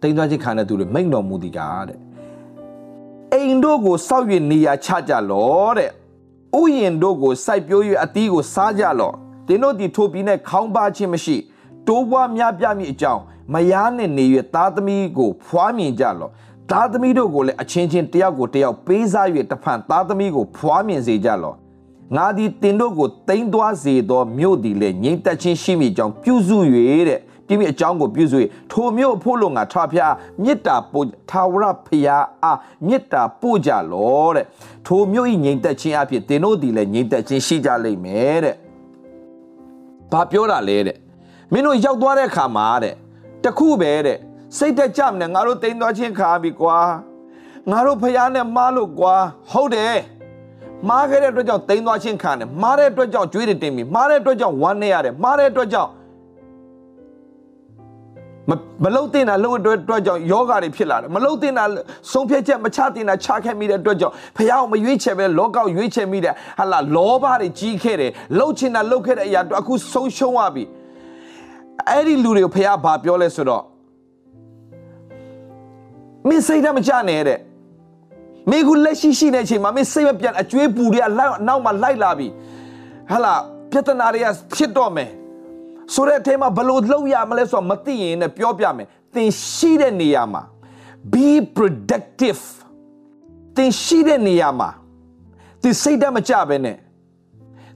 [0.00, 1.98] တိမ်သွားခြင်းခံတဲ့သူတွေမိန်တော်မူသည်ကားတဲ့
[3.32, 5.90] အိမ်တို့ကိုစောက်၍နေရာချကြလောတဲ့
[6.58, 9.12] ဥယျင်တို့ကိုစိုက်ပျိုး၍အသီးကိုစားကြလော
[9.46, 11.36] တင်းတို့ဒီထိုပြီးနဲ့ခေါင်းပါခြင်းမရှိ
[11.86, 13.22] တိုးပွားများပြမည်အကြောင်း
[13.52, 14.24] မယားနဲ့နေ၍
[14.54, 16.30] သားသမီးကိုဖွားမြင်ကြလော
[16.70, 21.54] သားသမီးတို့ကိုလည်းအချင်းချင်းတယောက်ကိုတယောက်ပေးစား၍တဖန်သားသမီးကိုဖွားမြင်စေကြလော
[22.12, 26.58] ငါသည်တင်တို့ကိုတိမ်သွားစေသောမြို့သည်လည်းငြိမ့်သက်ခြင်းရှိမိကြောင်းပြုစု၍
[27.08, 28.38] တဲ့တိမိအကြောင်းကိုပြုစု၍
[28.72, 34.46] ထိုမြို့ဖို့လို့ငါထာဖျားမေတ္တာပို့ထာဝရဖျားအားမေတ္တာပို့ကြလောတဲ့
[34.86, 38.56] ထိုမြို့ဤငြိမ့်သက်ခြင်းအဖြစ်တင်တို့သည်လည်းငြိမ့်သက်ခြင်းရှိကြလိမ့်မယ်တဲ့
[40.12, 40.96] ဘာပြောတာလဲတဲ့
[41.52, 42.94] မင်းတို့ရောက်သွားတဲ့အခါမှာတဲ့
[43.44, 44.18] တခုပဲတဲ့
[44.56, 46.78] စိတ်တက်ကြမနဲ့ငါတို့တိမ်သွားခြင်းခါပြီကွာ
[47.70, 49.14] ငါတို့ဖျားနဲ့မားလို့ကွာ
[49.50, 49.96] ဟုတ်တယ်
[50.88, 55.90] မားခဲ့တဲ့အတွက်ကြောင့်တိမ်သွားခြင်းခံတယ်မားတဲ့အတွက်ကြောင့်ကြွေးတွေတင်ပြီမားတဲ့အတွက်ကြောင့်ဝမ်းနေရတယ်မားတဲ့အတွက်ကြောင့်
[58.50, 58.52] မ
[58.84, 61.64] မလုတ်တင်တာလို့အတွက်အတွက်ကြောင့်ယောဂါတွေဖြစ်လာတယ်မလုတ်တင်တာ
[62.12, 70.64] ဆုံးဖြတ်ချက်မချတင်တာချခဲ့မိတဲ့အတွက်ကြောင့်ဖះအောင်မရွေးချယ်ပဲလောကောက်ရွေးချယ်မိတဲ့ဟာလာလောဘတွေကြီးခဲ့တယ်လှုပ်ချင်တာလှုပ်ခဲ့တဲ့အရာတော့အခုဆုံးရှုံးသွားပြီ
[71.90, 73.62] အဲ့ဒီလူတွေကိုဖះဘာပြောလဲဆိုတော့
[76.28, 77.38] မင်းစိတ်ဓာတ်မချနဲ့တဲ့
[78.50, 81.06] မင်းကလက်ရှိရှိတဲ့အချိန်မှာမင်းစိတ်မပြန်အကျွေးပူတွေက
[81.46, 82.28] နောက်မှာလိုက်လာပြီ
[83.10, 83.34] ဟာလာ
[83.70, 85.10] ပြဿနာတွေကဖြစ်တော့မယ်
[85.94, 90.42] ဆိုတဲ့အထဲမှာဘလို့လှုပ်ရမလဲဆိုတော့မသိရင်လည်းပြောပြမယ်သင်ရှိတဲ့နေရာမှာ
[91.12, 92.42] be productive
[93.56, 94.68] သင်ရှိတဲ့နေရာမှာ
[95.62, 96.76] သင်စိတ်ဓာတ်မကြပဲနဲ့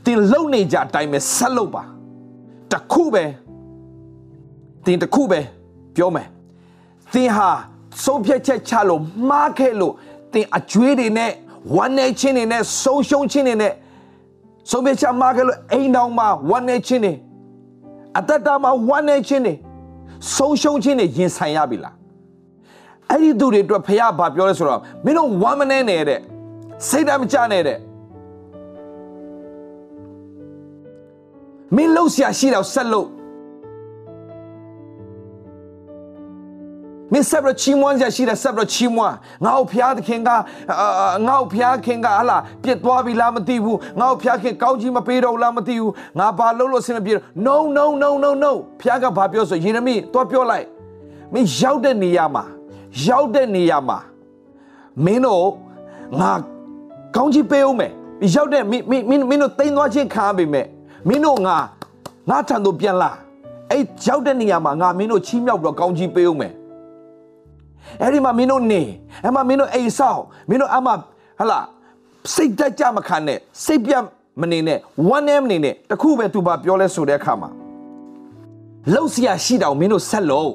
[0.04, 1.82] သင်လုံနေကြအတိုင်းပဲဆက်လုပ်ပါ
[2.72, 3.24] တခုပဲ
[4.84, 5.40] သင်တခုပဲ
[5.96, 6.28] ပြောမယ်
[7.14, 7.50] သင်ဟာ
[8.04, 9.94] ဆုံးဖြတ်ချက်ချလို့မှားခဲ့လို့
[10.32, 11.30] သင်အကျွေးတွေနဲ့
[11.76, 13.72] ဝမ်းနေခြင်းတွေနဲ့ဆုံးရှုံးခြင်းတွေနဲ့
[14.70, 17.14] ဆုံးဖြတ်ချက်မှားခဲ့လို့အိမ်တော်မှာဝမ်းနေခြင်းတွေ
[18.18, 19.54] အသက်တာမှာဝမ်းနေခြင်းတွေ
[20.36, 21.94] ဆုံးရှုံးခြင်းတွေရင်ဆိုင်ရပြီလား
[23.10, 26.20] အဲ့ဒီသူတွေအတွက်ဖခင်ဘာပြောလဲဆိုတော့မင်းတို့ဝမ်းမနေနဲ့
[26.88, 27.78] စိတ်ဓာတ်မကျနဲ့တဲ့
[31.76, 33.08] မင်းလှုပ်ရှားရှိတော့ဆက်လို့
[37.12, 40.40] မင်းဆက်ပြီးချီးမွမ်းကြရှိတဲ့ဆက်ပြီးချီးမွမ်းငါ့ကိုဖျားသခင်ကငါ့
[41.40, 47.14] ကိုဖျားခင်ကဟလာပြစ်သွားပြီလားမသိဘူးငါ့ကိုဖျားခင်ကောင်းကြီးမပေးတော့လားမသိဘူးငါဘာလုပ်လို့ဆင်မပြေ
[47.46, 50.66] no no no no no ဖျားကဘာပြောဆိုယေရမိသွားပြောလိုက်
[51.32, 52.44] မင်းရောက်တဲ့နေရာမှာ
[53.06, 53.98] ရောက်တဲ့နေရာမှာ
[55.04, 55.46] မင်းတို့
[56.20, 56.32] ငါ
[57.16, 57.92] ကောင်းကြီးပေးအောင်မယ်
[58.34, 60.66] ရောက်တဲ့မင်းမင်းမင်းတို့တိမ်သွားခြင်းခံပေမဲ့
[61.08, 61.56] မင်းတို့ငါ
[62.30, 63.10] ငါထံသို့ပြန်လာ
[63.70, 66.52] အဲ့ရောက်တဲ့နေရာမှာငါမင်းတို့ချီးမြှောက်ပြီးတော့ကောင်းကြီးပေးအောင်မယ်
[68.02, 68.82] အဲ့ဒီမှာမင်းတို့နေ
[69.24, 71.60] အဲ့မှာမင်းတို့အိမ်ဆောင်မင်းတို့အမှဟလာ
[72.34, 74.04] စိတ်တက်ကြမခံနဲ့စိတ်ပြတ်
[74.40, 74.78] မနေနဲ့
[75.14, 77.48] one name နေနဲ့တခုပဲသူပါပြောလဲဆိုတဲ့အခါမှာ
[78.94, 80.52] လောက်စရာရှိတောင်မင်းတို့ဆက်လို့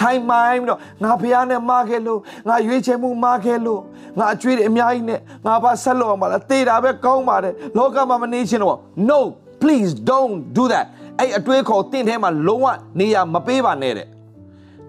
[0.00, 3.80] ထိုင်မိုင်းတော့ငါဖះနဲ့မခဲ့လို့ငါရွေးချယ်မှုမခဲ့လို့
[4.18, 8.78] ငါအကျွေးတွေအများကြီးနဲ့ငါဘာဆက်လို့အောင်ပါလားတေးတာပဲကောင်းပါတယ်လောကမှာမနေချင်တော့
[9.10, 9.18] no
[9.62, 10.86] please don't do that
[11.20, 12.66] အဲ့အတွေးခေါ်တင့်ထဲမှာလုံးဝ
[12.98, 14.06] နေရာမပေးပါနဲ့တဲ့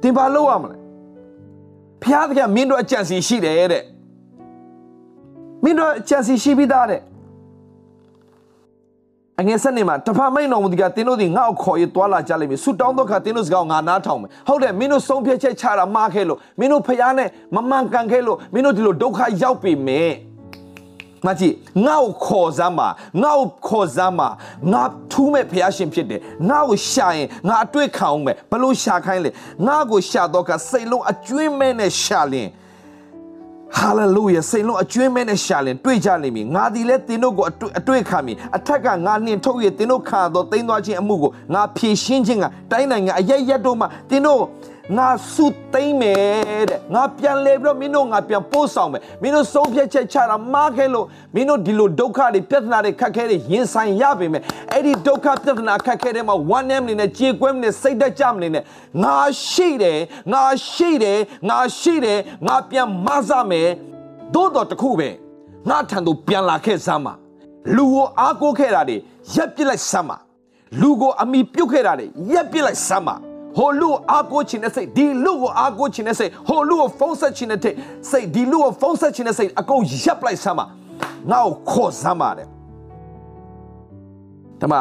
[0.02, 0.76] တင်ပါလို့ရမလဲ
[2.04, 3.84] ဖျားသခင်မင်းတို့အကြံစီရှိတယ်တဲ့
[5.64, 7.02] မင်းတို့အကြံစီရှိပြီးသားတဲ့
[9.40, 20.12] အငယ်ဆက်နေမှာတဖာမိန်တော်မူဒီကတင်းတို့ဒီငါ့ကိုခေါ်ရသွားလာကြလိမ့်မယ်ဆူတောင်းတော့ခါတင်းတို့စကားကိုငါနားထောင်မယ်ဟုတ်တယ်မင်းတို့ဆုံးဖြတ်ချက်ချတာမှားခဲ့လို့မင်းတို့ဖျားနဲ့မမှန်ကန်ခဲ့လို့မင်းတို့ဒီလိုဒုက္ခရောက်ပြီမယ်
[21.26, 21.54] မကြီး
[21.86, 22.88] ငါ့ကိုခေါ်စမ်းပါ
[23.24, 24.30] ငါ့ကိုခေါ်စမ်းပါ
[24.72, 29.30] ငါထူးမဲ့ဖះရှင်ဖြစ်တယ်ငါ့ကိုရှာရင်ငါအတွေ့ခံအောင်မယ်ဘလို့ရှာခိုင်းလဲ
[29.68, 32.50] ငါ့ကိုရှာတော့ကစိတ်လုံးအကျွင်းမဲ့နဲ့ရှာလင်
[33.78, 37.46] ဟာလေလုယာစိတ်လုံးအကျွင်းမဲ့နဲ့ရှာလင်တွေ့ကြလိမ့်မည်ငါဒီလဲတင်းတို့ကို
[37.80, 44.42] အတွေ့ခံမည်အထက်ကငါနှင်ထုတ်ရတင်းတို့ခံတော့တင်းသွားခြင်းအမှုကိုငါဖြည့်ရှင်းခြင်းကတိုင်းနိုင်ငံအရရက်တို့မှတင်းတို့
[44.98, 58.64] ငါစုသိမ့်မယ်တဲ့ငါပြန်လဲပြီးတော့မင်းတို့ငါပြန်ပို့ဆောင်မယ်မင်းတို့ဆုံးဖြတ်ချက်ချတာမှားခဲ့လို့မင်းတို့ဒီလိုဒုက္ခတွေပြဿနာတွေခက်ခဲတွေရင်ဆိုင်ရပေမဲ့အဲ့ဒီဒုက္ခပြဿနာခက်ခဲတဲ့မှာ one name နေနဲ့ကြေကွဲမနေစိတ်တက်ကြမနေနဲ့
[59.04, 59.18] ငါ
[59.50, 60.00] ရှိတယ်
[60.34, 61.20] ငါရှိတယ်
[61.50, 63.70] ငါရှိတယ်ငါပြန်မဆမယ်
[64.34, 65.10] သို့တော်တခုပဲ
[65.70, 67.14] ငါထံသို့ပြန်လာခဲ့စမ်းပါ
[67.76, 68.98] လူကိုအားကိုးခဲ့တာတွေ
[69.34, 70.18] ရက်ပစ်လိုက်စမ်းပါ
[70.82, 73.16] လူကိုအမိပြုတ်ခဲ့တာတွေရက်ပစ်လိုက်စမ်းပါ
[73.58, 77.60] ဟိုလူကိုအားကိုးခြင်းနဲ့စိတ်ဒီလူကိုအားကိုးခြင်းနဲ့စိတ်ဟိုလူကိုဖုံးဆက်ခြင်းနဲ့
[78.12, 80.66] စိတ်ဒီလူကိုဖုံးဆက်ခြင်းနဲ့စိတ်အကုန်ရပ်လိုက်စမ်းပါ
[81.32, 82.48] ငါ့ကိုခေါ်စမ်းပါတယ်
[84.62, 84.74] တမ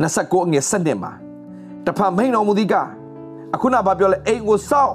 [0.00, 1.12] 29အငယ်7နှစ်မှာ
[1.86, 2.74] တဖန်မိန်တော်မူသီးက
[3.54, 4.92] အခုနဘာပြောလဲအိမ်ကိုစောက်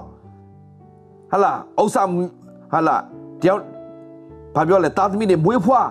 [1.31, 2.03] ဟလာဥစ္စာ
[2.73, 2.95] ဟလာ
[3.41, 3.61] တယောက်
[4.55, 5.89] ဘာပြောလဲတာသမီတွေမွေးဖွား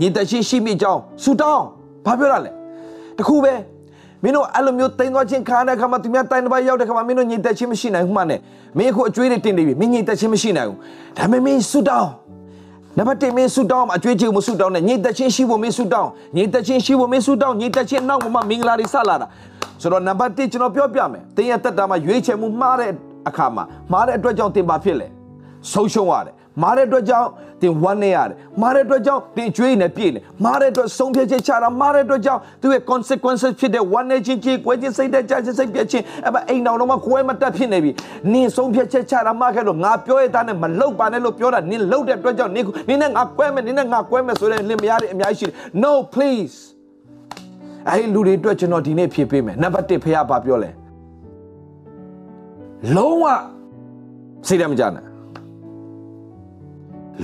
[0.00, 1.64] ညီတရှိရှိမိကြောင်းဆူတောင်း
[2.06, 2.50] ဘာပြောရလဲ
[3.18, 3.52] တခုပဲ
[4.24, 8.40] မင်းတို့အဲ့လိုမျိုးတိမ်သွားချင်းခါတဲ့ခါမှာသူများတိုင်တစ်ပတ်ရောက်တဲ့ခါမှာမင်းတို့ညီတက်ချင်းမရှိနိုင်ဘူးမှနဲ့
[8.78, 10.78] မင်းအခုအကျွေးတွေတင်နေပြီမင်းညီတက်ချင်းမရှိနိုင်ဘူး
[11.16, 12.10] ဒါပေမဲ့မင်းဆူတောင်း
[12.98, 19.26] နံပါတ်1မင်းဆူတောင်းအကျွေးချေမဆူတောင်းနဲ့ညီတက်ချင်းရှိဖို့မင်းဆူတောင်းညီတက်ချင်းရှိဖို့မင်းဆူတောင်းညီတက်ချင်းနောက်မှာမင်္ဂလာတွေဆက်လာတာ
[19.82, 22.90] ဆိုတော့နံပါတ်1ကျွန်တော်ပြောပြမယ်တင်းရဲ့တက်တာမှာရွေးချယ်မှုမှားတဲ့
[23.28, 25.06] အခါမှာမှားတဲ့အတွက်ကြောင့်တင်ပါဖြစ်လေ
[25.72, 27.28] ဆုံးရှုံးရတယ်မားတဲ့အတွက်ကြောင့်
[27.64, 37.90] တင်ဝမ်းနေရတယ်မားတဲ့အတွက်ကြောင့်တင်ကြွေးနေပြည့်နေမားတဲ့အတွက်ဆုံးဖြတ်ချက်ချတာမားတဲ့အတွက်ကြောင့်သူရဲ့ consequences ဖြစ်တဲ့ဝမ်းနေခြင်းကြီးကွဲခြင်းစိတ်တဲ့ကြခြင်းစိတ်ပြည့်ခြင်းအမအိမ်တော်တော့မှကွဲမတက်ဖြစ်နေပြီ
[38.32, 46.56] နင်ဆုံးဖြတ်ချက်ချတာမှခဲ့လို့ငါပြောရတဲ့နဲ့မလောက်ပါနဲ့လို့ပြောတာနင်လောက်တဲ့အတွက်ကြောင့်နင်နင်နဲ့ငါကွဲမယ်နင်နဲ့ငါကွဲမယ်ဆိုတဲ့လင်မယားတွေအများကြီးရှိတယ် no please
[47.88, 50.70] အဲ့လူတွေအတွက်ကျွန်တော်ဒီနေ့ဖြေပေးမယ်နံပါတ်1ဖခင်ဘာပြောလဲ
[52.96, 53.24] လုံးဝ
[54.46, 55.13] စိတ်ဓာတ်မကြနဲ့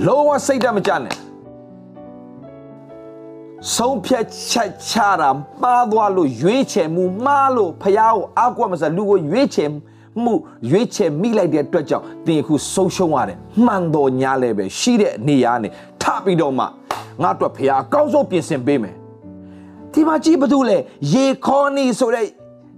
[0.05, 1.15] လုံးဝစိတ်ဓာတ်မကြနဲ့
[3.75, 5.29] ဆုံးဖြတ်ချက်ချတာ
[5.61, 9.69] မှားသွားလို့ရွေးချယ်မှုမှားလို့ဖះကိုအောက်ကွက်မစလူကိုရွေးချယ်
[10.23, 10.33] မှု
[10.69, 16.65] ရွေးချယ်မိလိုက်တဲ့အတွက်ကြောင့်သင်အခုဆုံးရှုံးရတယ်မှန်တော်ညာလည်းပဲရှိတဲ့နေရာနဲ့ထပြီးတော့မှ
[17.21, 18.95] ငါတို့ဖះအကောင်းဆုံးပြင်ဆင်ပေးမယ်
[19.93, 20.77] ဒီမှာကြည့်ဘာလို့လဲ
[21.13, 22.25] ရေခေါနီဆိုတဲ့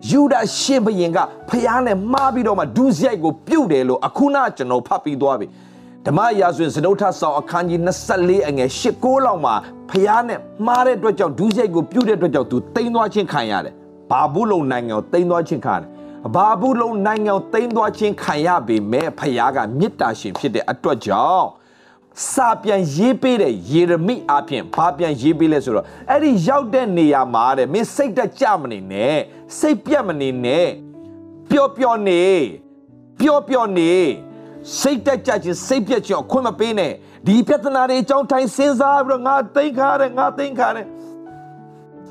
[0.09, 1.17] ယူဒရှင်ဘရင်က
[1.49, 5.47] ဖះနဲ့မှားပြီးတော့မှဒုစရိုက်ကိုပြုတ်တယ်လို့အခုနကျွန်တော်ဖတ်ပြီးသွားပြီ
[6.07, 7.79] ဓမ္မရာဇဝင်စတုထဆောင်အခန်းကြီး
[8.13, 9.55] 24အငယ်၈9လောက်မှာ
[9.89, 13.73] ဖျားနဲ့မှားတဲ့အတွက်ကြောင့်ဒုစရိုက်ကိုပြုတ်တဲ့အတွက်ကြောင့်သူတိမ်သွားခြင်းခံရတယ်။
[14.11, 15.89] ဘာဘူးလုံနိုင်ငံကိုတိမ်သွားခြင်းခံရတယ်။
[16.35, 21.47] ဘာဘူးလုံနိုင်ငံကိုတိမ်သွားခြင်းခံရပေမဲ့ဖျားကမေတ္တာရှင်ဖြစ်တဲ့အတွက်ကြောင့်
[22.31, 29.17] စာပြန်ရေးပေးတဲ့ယေရမိအပြင်ဘာပြန်ရေးပေးလဲဆိုတော့အဲ့ဒီရောက်တဲ့နေရာမှာတဲ့မင်းစိတ်တက်ကြမနေနဲ့
[29.59, 30.67] စိတ်ပြတ်မနေနဲ့
[31.49, 32.23] ပျော့ပျော့နေ
[33.19, 33.93] ပျော့ပျော့နေ
[34.79, 36.91] စိတ်တက်ကြခြင်းစိတ်ပြက်ခြင်းအခွင့်မပေးနဲ့
[37.27, 40.87] ဒီပြဿနာတွေအကြောင်းတိုင်းစဉ်းစားပြီးတော့ငါသိခါတယ်ငါသိခါတယ်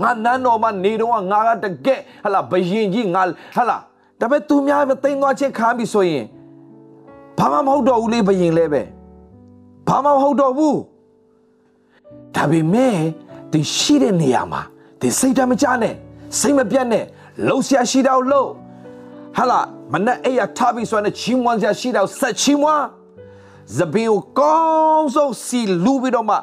[0.02, 3.22] ငါနန်းတော်မှာနေတော့ငါကတကက်ဟလာဘယင်ကြီးငါ
[3.56, 3.78] ဟလာ
[4.20, 6.24] ဒါပေမဲ့သူများပဲတိမ်သွားခြင်းခံပြီဆိုရင်
[7.38, 8.82] ဘာမှမဟုတ်တော့ဘူးလေဘယင်လည်းပဲ
[9.88, 10.78] ဘာမှမဟုတ်တော့ဘူး
[12.36, 12.96] ဒါပေမဲ့
[13.52, 14.62] ဒီရှိတဲ့နေရာမှာ
[15.00, 15.94] ဒီစိတ်တမကြနဲ့
[16.38, 17.04] စိတ်မပြတ်နဲ့
[17.46, 18.50] လှုပ်ရှားရှိတော့လှုပ်
[19.36, 19.60] ဟာလာ
[19.92, 22.86] မနဲ့အဲ့ရထားပြီးဆိုရင်ချီးမွမ်းစရာရှိတော့ဆက်ချီးမွမ်း
[23.76, 24.56] ဇပင်ကိုကော
[24.96, 26.36] င်းဆုံးစီလူပြီးတော့မှ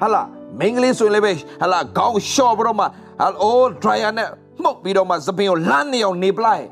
[0.00, 0.22] ဟာလာ
[0.58, 2.88] မင်္ဂလေးဆိုရင်လည်းပဲဟာလာခေါင်းလျှော့ပြီးတော့မှဟာ
[3.42, 4.28] အိုး dryer နဲ့
[4.62, 6.64] မှုတ်ပြီးတော့မှဇပင်ကိုလမ်းနေအောင်နေပလိုက်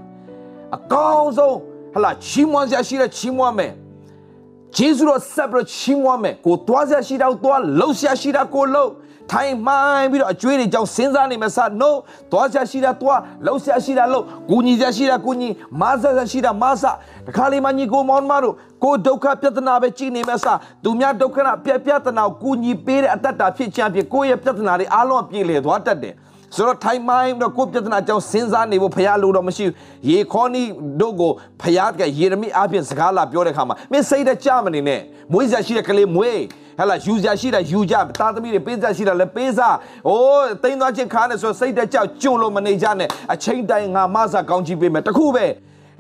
[0.76, 1.56] အကောင်းဆုံး
[1.94, 3.72] ဟာလာချီးမွမ်းစရာရှိတဲ့ချီးမွမ်းမယ်
[4.76, 8.90] ဂျေဇုတော်ဆက်ပြီးချီးမွမ်းမယ်ကိုသွားစရာရှိတော့သွားလှုပ်စရာရှိတာကိုလှုပ်
[9.32, 11.90] ထိုင်မှိုင်းပြီးတော့အကျွေးတွေကြောင့်စဉ်းစားနေမှာစ no
[12.30, 15.48] သွားဆရာရှိတာသွားလှုပ်ဆရာရှိတာလှုပ်ကိုညီဆရာရှိတာကိုညီ
[15.80, 16.84] မဆရာရှိတာမဆ
[17.26, 20.46] တခါလေးမှညီကိုမောင်မတို့ကိုဒုက္ခပြဿနာပဲကြည်နေမှာစ
[20.84, 26.14] သူများဒုက္ခနာပြပြဿနာကိုညီပေးတဲ့အတ္တတာဖြစ်ချမ်းဖြစ်ကိုယ့်ရဲ့ပြဿနာတွေအားလုံးအပြည့်လေသွားတတ်တယ်
[26.56, 29.74] ဆိုတော့ထိုင်မိုင်းတော့ကိုပြဿနာကြောင့်စဉ်းစားနေဖို့ဖရားလိုတော့မရှိဘူး
[30.10, 30.62] ရေခေါနီ
[31.00, 31.32] တို့ကို
[31.62, 35.00] ဖရားကယေရမိအပြင်စကားလာပြောတဲ့ခါမှာမင်းစိတ်တကြမနေနဲ့
[35.32, 36.40] မွေးစရာရှိတဲ့ကလေးမွေး
[36.78, 39.76] ဟဲ့လားယူစရာရှိတာယူကြသားသမီးတွေပေးစရာရှိတာလည်းပေးစား
[40.08, 45.46] အိုးတိမ်သွားချင်းခါနေဆိုစိတ်တကြောက်ကျွန်းလို့မနေကြနဲ့အချိန်တိုင်းငါမဆာကောင်းကြည့်ပေးမယ်တခုပဲ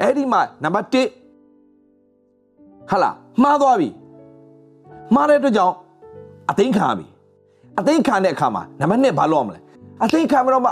[0.00, 3.10] အဲ့ဒီမှာနံပါတ်1ဟလာ
[3.42, 3.88] မှားသွားပြီ
[5.14, 5.74] မှားတဲ့အတွက်ကြောင့်
[6.50, 7.06] အသိခံပြီ
[7.80, 9.60] အသိခံတဲ့အခါမှာနံပါတ်2ဘာလုပ်ရမလဲ
[10.04, 10.70] အသိခံမတော့မှ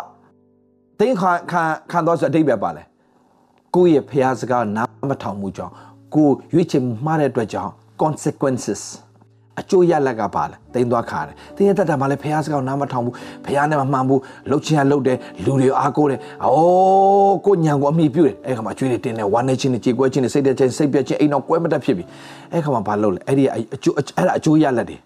[1.01, 2.83] သိခံခံခံတော့ဆိုအတိတ်ပဲပါလဲ
[3.75, 5.73] ကိုယ့်ရဲ့ဖျားစကားနားမထောင်မှုကြောင့်
[6.15, 8.83] ကိုရွေးချယ်မှားတဲ့အတွက်ကြောင့် consequences
[9.60, 13.15] အကျိုးရလက်ကပါလဲတိမ်သွားခါတယ်တင်းရတတ်တာမှလည်းဖះစကောက်နားမထောင်ဘူး
[13.46, 22.04] ဖះနဲ့မမှန်ဘူးလှုပ်ချင်ရလှုပ်တယ်လူတွေအားကိုးတယ်အိုးကိုညံကိုအမိပြုတယ်အဲ့ခါမှာကျွေးတွေတင်းတယ်ဝမ်းနေချင်းတွေကြေကွဲချင်းတွေစိတ်တက်ချင်းစိတ်ပြက်ချင်းအိမ်တော့ကွဲမတက်ဖြစ်ပြီ
[22.54, 23.43] အဲ့ခါမှာဘာလုပ်လဲအဲ့ဒီ
[23.76, 24.98] အကျိုးအဲ့ဒါအကျိုးရလက်တွေ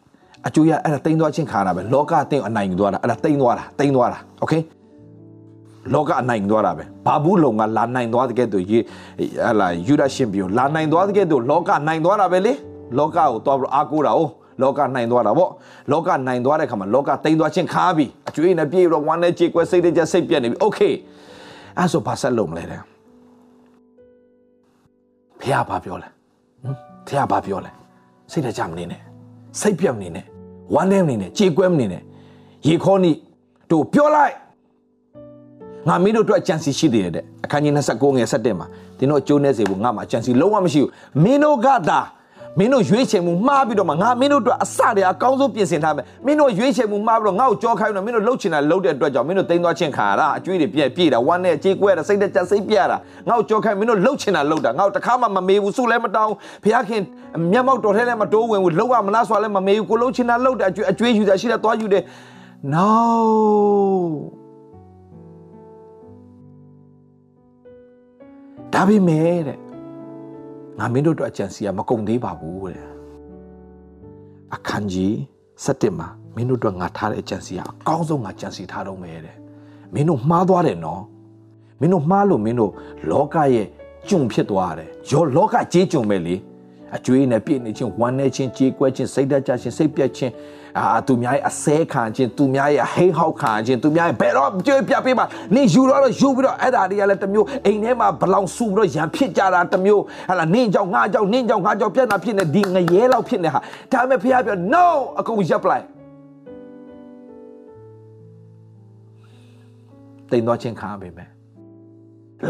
[0.48, 4.54] အကျိုးရအဲ့ဒါတိမ်သွားချင်းခါတာပဲလောကအတင်းအနိုင်သွားတာအဲ့ဒါတိမ်သွားတာတိမ်သွားတာโอเค
[5.94, 8.84] လောကအနိုင်သွားတာပဲဘာဘူးလုံကလာနိုင်သွားတဲ့ကဲ့သို့ရေး
[9.48, 12.54] ဟလာယူဒရှင်ပြီးလာနိုင်သွားတဲ့ကဲ့သို့လောကနိုင်သွားတာပဲလေ
[12.98, 14.22] လောကကိုတော့အားကိုးတာ哦
[14.62, 15.52] လောကနိုင်သွားတာပေါ့
[15.92, 20.80] လောကနိုင်သွားတဲ့ခါမှာလောကတိမ်သွားခြင်းခါပြီအကျွေးနဲ့ပြေတော့ဝမ်းနဲ့ကြေကွဲစိတ်တကြစိတ်ပြက်နေပြီโอเค
[21.78, 22.82] အဲ့ဆိုဘာဆက်လုပ်မလဲတဲ့
[25.42, 26.08] ဖះဘာပြောလဲ
[26.64, 26.76] ဟမ်
[27.08, 27.72] ဖះဘာပြောလဲ
[28.32, 29.02] စိတ်တကြမနေနဲ့
[29.62, 30.26] စိတ်ပြက်မနေနဲ့
[30.76, 32.02] ဝမ်းနဲ့မနေနဲ့ကြေကွဲမနေနဲ့
[32.68, 33.12] ရေခေါနီ
[33.72, 34.36] တို့ပြောလိုက်
[35.88, 40.90] ငါမင်းတို့အတွက်အကြံစီရှိသေးတယ်တဲ့အခန်းကြီး29ငယ်7မှာသင်တို့အကျိုးနဲ့စေဖို့ငါမှာအကြံစီလုံးဝမရှိဘူး
[41.24, 42.00] မင်းတို့ကသာ
[42.59, 52.97] မင်းတို့ရွေးချယ်မှုမှားပြီးတော့မှငါမင်းတို့အတွက်အစတည်းအကောင်းဆုံးပြင်ဆင်ထားမယ်မင်းတို့ရွေးချယ်မှုမှားပြီးတော့ငါ့ကိုကြောခိုင်းတော့မင်းတို့လှုပ်ချင်တာလှုပ်တဲ့အတွက်ကြောင့်မင်းတို့တိမ်သွားချင်းခါရတာအကျွေးတွေပြည့်ပြည့်တာဝမ်းနဲ့အကြေးကွဲတာစိတ်တက်ကြစိတ်ပြရတာ
[53.29, 56.33] ငါ့ကိုကြောခိုင်းမင်းတို့လှုပ်ချင်တာလှုပ်တာငါ့ကိုတခါမှမမေးဘူးစုလည်းမတောင်း
[56.65, 57.03] ဘုရားခင်
[57.53, 62.03] မျက်မှောက်တော်ထဲလည်းမတိုးဝင်ဘူးလှုပ်ရမလားဆိုလည်းမမေးဘူးကိုလှုပ်ချင်တာလှုပ်တာအကျွေးအကျွေးယူတာရှိတယ်သွားယူတယ်
[62.73, 62.89] no
[68.73, 69.66] ဒါပေမဲ့တဲ့
[70.79, 72.81] ငါမင်းတို့အတွက်အကြံစီကမကုန်သေးပါဘူးတဲ့
[74.55, 75.13] အခန်းကြီး
[75.57, 79.37] 7မှာမင်းတို့အတွက်ငါထားတဲ့အကြံစီကအကောင်းဆုံးငါကြံစီထားတော့မယ်တဲ့
[79.95, 81.03] မင်းတို့မှားသွားတယ်နော်
[81.81, 82.73] မင်းတို့မှားလို့မင်းတို့
[83.11, 83.67] လောကရဲ့
[84.09, 86.35] ကျုံဖြစ်သွားတယ်ရောလောကကြေးကျုံပဲလေ
[86.97, 90.33] အကျွေးနဲ့ပြည့်နေခြင်းဝမ်းနေခြင်းကြေးကွဲခြင်းစိတ်ဓာတ်ကြခြင်းစိတ်ပြက်ခြင်း
[90.79, 103.61] အာသူများရဲ့အစဲခံခြင်းသူများရဲ့ဟိဟောက်ခံခြင်းသူများရဲ့ဘယ်တော့ကြွေးပြပေးပါနေယူတော့ယူပြီးတော့အဲ့ဒါတွေကလည်းတစ်မျိုးအိမ်ထဲမှာဘလောင်ဆူပြီးတော့ရံဖြစ်ကြတာတစ်မျိုးဟာလာနင်းကြောင်ငါကြောင်နင်းကြောင်ငါကြောင်ပြက်တာဖြစ်နေဒီငရဲလောက်ဖြစ်နေဟာ
[103.93, 104.87] ဒါပေမဲ့ဖះပြော no
[105.19, 105.85] အကုန်ရပ်ပလိုက်
[110.31, 111.29] တိမ်သွားခြင်းခံပါမယ်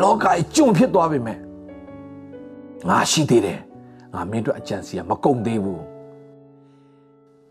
[0.02, 1.38] လောကကြီးကျွံဖြစ်သွားပြီမဲ့
[2.88, 3.58] ငါရှိသေးတယ်
[4.14, 5.95] ငါမင်းတို့အကြံစီကမကုန်သေးဘူး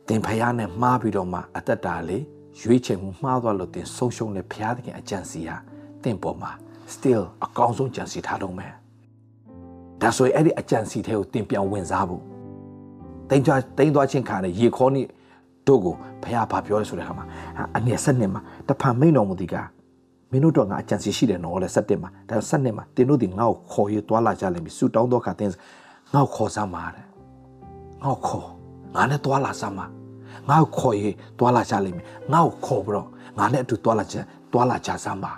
[0.07, 2.23] တင်ဖယားနဲ့မှားပြီးတော့မှအသက်တာလေး
[2.61, 5.57] ရွေးချယ်မှုမှားသွားလို့တင်ဆုံးရှုံးတဲ့ဖယားသခင်အကြံစီဟာ
[6.03, 6.51] တင်ပေါ်မှာ
[6.93, 8.73] still အကောင်းဆုံးကြံစီထားတော့မယ်
[10.01, 12.23] ဒါဆိုရင်အဲ့ဒီအကြံစီထဲကိုတင်ပြောင်းဝင်စားဖို့
[13.29, 15.01] တိမ်သွားတိမ်သွားချင်းခါနဲ့ရေခေါနေ
[15.67, 17.25] တို့ကိုဖယားဘာပြောလဲဆိုတဲ့အခါမှာ
[17.77, 19.55] အငယ်ဆက်နှစ်မှာတဖန်မိန်တော်မူဒီက
[20.31, 25.49] မင်းတို့တော့ငါအကြံစီရှိတယ်နော်လေဆက်တက်မှာဒါဆက်နှစ်မှာတင်တို့ဒီငါ့ကိုခေါ်ရသွားလာကြလိမ့်မယ်ဆူတောင်းတော့ခါတင်
[26.13, 27.05] ငါ့ကိုခေါ်စမ်းပါတဲ့
[28.03, 28.54] ငါ့ကိုခေါ်
[28.95, 29.85] ငါနဲ့တွာလာစမ်းပါ
[30.49, 34.15] ငါ့ကိုခေါ်ရေးတွာလာကြလိမ့်မယ်ငါ့ကိုခေါ်ပြီးတော့ငါနဲ့အတူတွာလာကြ
[34.53, 35.33] တွာလာကြစမ်းပါ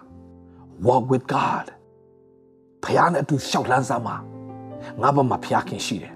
[0.88, 1.66] walk with god
[2.84, 4.16] ဖခင်နဲ့အတူရှောက်လန်းစမ်းပါ
[5.02, 6.14] ငါဘာမှဖခင်ရှိတယ်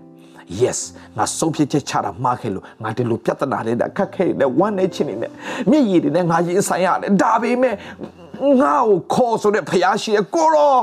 [0.62, 0.80] yes
[1.18, 5.32] ငါဆုံးဖြတ်ချက်ချတာမှားခဲ့လို့ငါဒီလိုပြဿနာတွေနဲ့ခက်ခဲနဲ့ဝမ်းနေချင်းနေနဲ့
[5.70, 7.76] မျက်ရည်တွေနဲ့ငါရင်ဆိုင်ရတယ်ဒါပေမဲ့
[8.62, 10.78] ငါ့ကိုခေါ်ဆိုတဲ့ဖခင်ရှိတယ်ကိုရော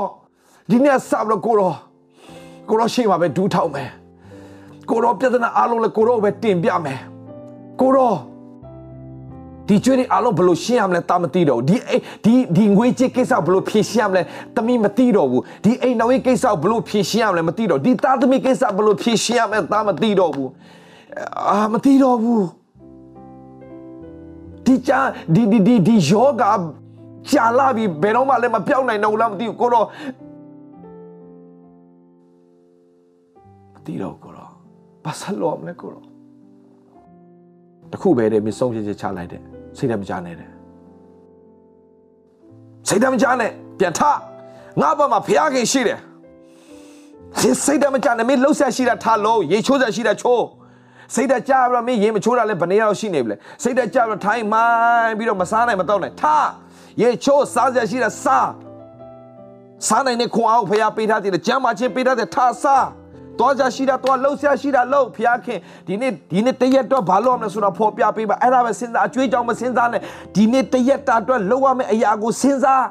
[0.69, 1.73] ဒီနေ့ဆပ်လို့ကိုရော
[2.69, 3.89] ကိုရောရှိမှာပဲဒူးထောက်မယ်
[4.89, 6.99] ကိုရောပြဿနာအားလုံးလည်းကိုရောပဲတင်ပြမယ်
[7.81, 8.15] ကိုရော
[9.67, 11.77] ဒီကျွေးတွေအားလုံးဘယ်လိုရှင်းရမလဲတာမသိတော့ဘူးဒီ
[12.25, 14.21] ဒီဒီငွေချစ်ကိစ္စဘယ်လိုဖြေရှင်းရမလဲ
[14.55, 20.49] တမီမသိတော့ဘူးဒီအိမ်တော်ရေးကိစ္စဘယ်လိုဖြေရှင်းရမလဲမသိတော့ဒီသားသမီးကိစ္စဘယ်လိုဖြေရှင်းရမလဲတာမသိတော့ဘူး
[21.49, 22.45] အာမသိတော့ဘူး
[24.65, 24.99] ဒီချာ
[25.33, 26.43] ဒီဒီဒီဒီယောဂ
[27.29, 29.85] ကြာလာပြီဘယ်တော့မှလည်းမပြောင်းနိုင်တော့ဘူးလားမသိဘူးကိုတော့
[33.75, 34.38] မသိတော့ကိုတော့
[35.05, 36.05] ဘာဆက်လို့မလဲကိုတော့
[37.91, 39.41] တခုပဲတဲ့မဆုံးဖြတ်ချက်ချလိုက်တဲ့
[39.77, 40.49] စိတ်ဓာတ်မကြနဲ့တဲ့
[42.87, 44.01] စိတ်ဓာတ်မကြနဲ့ပြန်ထ
[44.81, 45.99] ငါ့ဘက်မှာဖျားခင်ရှိတယ်
[47.65, 50.45] စိတ်ဓာတ်မကြနဲ့မင်းလှုပ်ဆက်ရှိတာထားလို့ရေချိုးဆက်ရှိတာချိုး
[51.15, 54.67] စိတ်ဓာတ်ကြပြီးတော့မင်းရေမချိုးတာလဲဘယ်နေရာရှိနေပြီလဲစိတ်ဓာတ်ကြပြီးတော့ထိုင်းမို
[55.03, 56.23] င်းပြီးတော့မစားနိုင်မတော့နိုင်ထ
[57.01, 58.49] ရေချိုးစားဆက်ရှိတာစား
[59.87, 62.85] စားနိုင်တဲ့ခွန်အားကိုဖျားပေးထားတယ်ကျမ်းမာခြင်းပေးထားတယ်ထားစား
[63.39, 70.01] သွားကြရှိတာသွားလှုပ်ရှားရှိတာလှုပ်ဖျားခင်ဒီနေ့ဒီနေ့တရက်တော့ဘာလို့ရမလဲဆိုတာဖော်ပြပေးပါအဲ့ဒါပဲစဉ်းစားအကျွေးကြောင့်မစဉ်းစားနဲ့
[70.35, 72.83] ဒီနေ့တရက်တာအတွက်လှုပ်ရမယ့်အရာကိုစဉ်းစား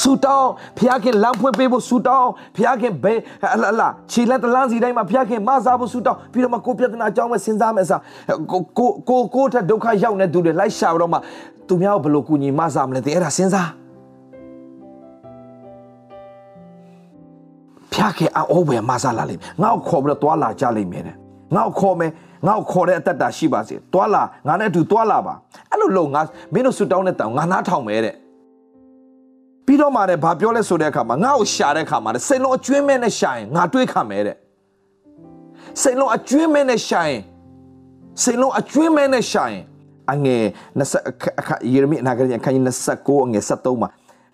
[0.00, 3.18] ဆူတောင်းဖျားခင်လမ်းဖွင့်ပေးဖို့ဆူတောင်းဖျားခင်ဘယ်
[3.54, 8.00] အလာလာခြေလက်တလန်းစီတိုင်းမှာဖျားခင်မစားဖို့ဆူတောင်းပြီးတော့မှကိုပြဿနာအကြောင်းပဲစဉ်းစားမယ်အစား
[8.50, 11.18] ကိုကိုကိုကိုထက်ဒုက္ခရောက်နေသူတွေလိုက်ရှာတော့မှ
[11.68, 13.68] သူများကိုဘယ်လိုကူညီမစားမလဲတဲ့အဲ့ဒါစဉ်းစား
[17.96, 21.16] ဖျားခင်အောဝယ်မဆာလာလိမ့်မယ်ငါ့ကိုခေါ်ပြီးတော့တွာလာကြလိမ့်မယ်တဲ့
[21.54, 22.10] ငါ့ကိုခေါ်မယ်
[22.46, 25.34] ငါ့ကိုခေါ်တဲ့အသက်တာရှိပါစေတွာလာငါနဲ့အတူတွာလာပါ
[25.70, 26.20] အဲ့လိုလို့ငါ
[26.52, 28.14] မင်းတို့ဆူတောင်းတဲ့တောင်ငါနားထောင်မယ်တဲ့
[29.66, 34.36] ပြီးတော့မှလည်းဘာပြောလဲဆိုတဲ့အခါမှာငါ့ကိုရှာတဲ့အခါမှာစိတ်လုံးအကျွင်းမဲ့နဲ့ရှာရင်ငါတွေးခံမယ်တဲ့
[35.82, 37.20] စိတ်လုံးအကျွင်းမဲ့နဲ့ရှာရင်
[38.22, 39.62] စိတ်လုံးအကျွင်းမဲ့နဲ့ရှာရင်
[40.12, 40.44] အငယ်
[40.78, 43.88] 20အခါယေရမိအနာဂတ်အခန်းကြီး29အငယ်73မှာ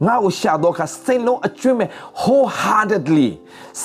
[0.06, 1.88] ငါ့ကိုရှာတော့ခါစိတ်လုံးအကျွင်းမဲ့
[2.20, 3.28] wholeheartedly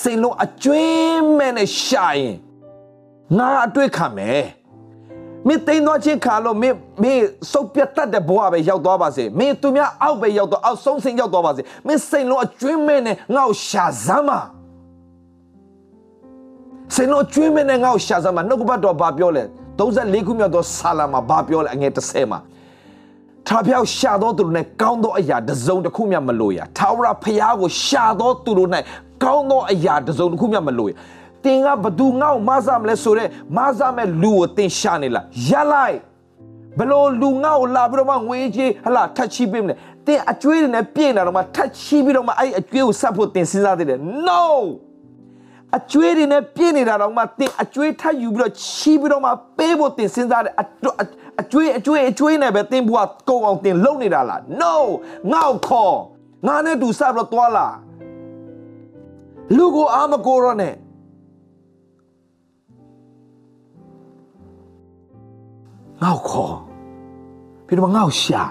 [0.02, 2.36] စိတ်လုံးအကျွင်းမဲ့နဲ့ရှာရင်
[3.38, 4.44] ငါအတွေ့ခံမယ်
[5.48, 14.40] မင်းတိမ်သွားချင်းခါလို့မင်းမင်းစုပ်ပြတ်တတ်တဲ့ဘဝပဲရောက်သွားပါစေမင်းသူများအောက်ပဲရောက်တော့အောက်ဆုံးဆင်းရောက်သွားပါစေမင်းစိတ်လုံးအကျွင်းမဲ့နဲ့ငါ့ကိုရှာစမ်းပါ
[16.96, 19.44] စိတ်လုံးအကျွင်းမဲ့နဲ့ငါ့ကိုရှာစမ်းပါနှုတ်ကပတ်တော်ဘာပြောလဲ
[19.80, 22.40] 34ခုမြောက်သောဆာလာမှာဘာပြောလဲအငယ်30မှာ
[23.48, 28.70] ထာဖျောက်ရှာသောသူတို့၌ကောင်းသောအရာတစ်စုံတစ်ခုမျှမလိုရထာဝရဖျားကိုရှာသောသူတို့၌
[29.24, 30.92] ကောင်းသောအရာတစ်စုံတစ်ခုမျှမလိုရ
[31.44, 35.98] တင်ကဘသူငေါ့မဆာမလဲဆိုတော့မဆာမဲ့လူကိုတင်ရှာနေလားရလိုက်
[36.78, 39.76] ဘလို့လူငေါ့လာပြီးတော့မှငွေကြီးဟလာထက်ချီပေးမလဲ
[40.08, 44.44] တင်အကျွေးတွေနဲ့ပြည့်နေတာတော့မှထတ်ချီးပြီးတော့မှအဲ့အကျွေးကိုဆက်ဖို့တင်စဉ်းစားသေးတယ် no
[45.76, 50.54] အကျွေးတွေနဲ့ပြည့်နေတာတော့မှတင်အကျွေးထပ်ယူပြီးတော့ချီးပြီးတော့မှပေးဖို့တင်စဉ်းစားတယ်
[51.42, 54.74] အကျွေးအကျွေးအကျွေးနဲ့ပဲတင်ဘွားကုံအောင်တင်လုံနေတာလား no
[55.32, 55.96] ငေါ့ခေါ်
[56.48, 57.68] ငါနဲ့တူဆက်ပြီးတော့သွားလာ
[59.56, 60.74] လူကိုအာမကိုရောနဲ့
[66.02, 66.56] ငေါ့ခေါ်
[67.66, 68.42] ပြီးတော့ငေါ့ရှာ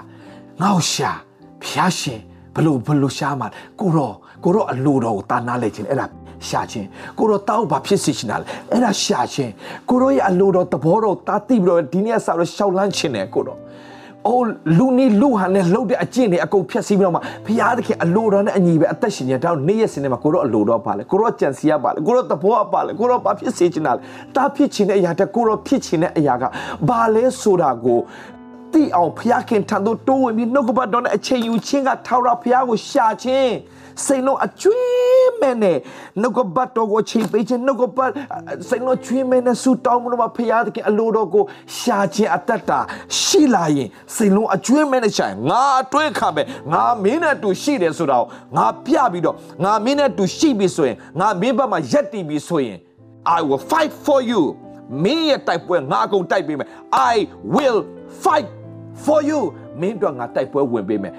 [0.61, 1.11] ငေါ့ရှာ
[1.63, 2.19] ဖျားရှင်
[2.55, 3.47] ဘလို့ဘလို့ရှာမှာ
[3.79, 6.05] ကိုတော့ကိုတော့အလိုတော်ကိုတာနာလဲခြင်းအဲ့ဒါ
[6.47, 9.51] ရှာခြင်းကိုတော့တောက်ဘာဖြစ်စီရှင်တာလဲအဲ့ဒါရှာခြင်း
[9.89, 13.59] ကိုတော့ရဲ့အလိုတော်သဘောတော်တာတိပြီးတော့ဒီနေ့ဆောက်တော့ရှောက်လန်းခြင်းတယ်ကိုတော့
[14.27, 14.47] အိုး
[14.77, 24.01] လူနီလူဟန်နဲ့လှုပ်တဲ့အကျင့်တွေအကုန်ဖြတ်စည်းပြီးတော့မှဘုရားသခင်အလိုတော်နဲ့အညီပဲအသက်ရှင်နေတာတော့နေ့ရက်စင်းနေမှာကိုတော့အလိုတော်ပါလေကိုတော့ကြံစီရပါလေကိုတော့သဘောပါလေကိုတော့ဘာဖြစ်စေချင်တာလဲ
[24.35, 26.43] တာဖြစ်ချင်တဲ့အရာတက်ကိုတော့ဖြစ်ချင်တဲ့အရာက
[26.89, 27.99] ဘာလဲဆိုတာကို
[28.73, 33.51] တိအောင်ဖျားခင်ထံသို့တိုးဝင်ပြီးနှုတ်ကပတ်တော်နဲ့အချိန်ယူခြင်းကထာဝရဘုရားကိုရှာခြင်း
[34.05, 35.77] စိတ်လုံးအကျွေးမဲ့နဲ့
[36.21, 38.11] နှုတ်ကပတ်တော်ကိုချိန်ပေးခြင်းနှုတ်ကပတ်
[38.67, 41.43] စိတ်လုံးကျွေးမဲ့နဲ့ဆူတောင်းမှုတော့ဘုရားသခင်အလိုတော်ကို
[41.77, 42.79] ရှာခြင်းအတတ်တာ
[43.21, 46.41] ရှိလာရင်စိတ်လုံးအကျွေးမဲ့နဲ့ရှာရင်ငါအတွေ့ခံပဲ
[46.73, 48.25] ငါမင်းနဲ့တူရှိတယ်ဆိုတော့
[48.57, 52.77] ငါပြပြီးတော့ငါမင်းနဲ့တူရှိပြီဆိုရင်ငါမင်းဘက်မှာရက်တည်ပြီဆိုရင်
[53.37, 54.41] I will fight for you
[55.03, 56.67] မင်းရဲ့တိုက်ပွဲငါအကုန်တိုက်ပေးမယ်
[57.13, 57.15] I
[57.55, 57.79] will
[58.23, 58.47] fight
[59.05, 59.41] for you
[59.81, 61.13] မင်းတို့ငါတိုက်ပွဲဝင်ပေးမယ်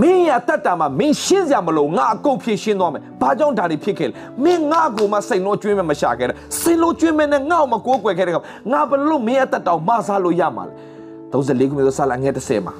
[0.00, 10.72] မင်းရတတ်တာမှာမင်းရှင်းစရာမလိုငါအကုန်ဖြည့်ရှင်းသွားမယ်ဘာကြောင့်ဒါတွေဖြစ်ခဲ့လဲမင်းငါ့ကိုမှစိတ်လုံးကျွေးမယ်မရှာခဲ့တဲ့စိတ်လုံးကျွေးမယ်နဲ့ငါ့ကိုမကိုးကွယ်ခဲ့တဲ့ကောင်ငါဘလို့မင်းရတတ်တောင်မဆားလို့ရမှာလဲ
[11.32, 12.74] 34ခုမြေသောဆာလာငယ်30မှာ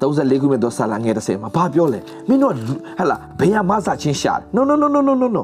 [0.00, 5.42] 34ခုမြေသောဆာလာငယ်30မှာဘာပြောလဲမင်းတို့ဟဟလာဘယ်ရမဆာချင်းရှာတယ် no no no no no no no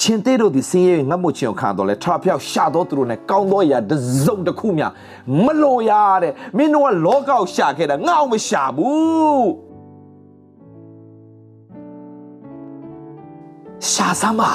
[0.00, 3.92] ချင်းသေးတို့ဒီစင်းရဲငတ်မှုချင်းကိုခံတော့လဲထဖျောက်ရှာတော့သူတို့ ਨੇ ကောင်းတော့ရာတ
[4.24, 4.92] စုံတစ်ခုများ
[5.44, 9.48] မလို့ရတဲ့မင်းတို့ကလောကကိုရှာခဲ့တာငါ့အောင်မရှာဘူး
[13.90, 14.52] ရှာစမ်းပါ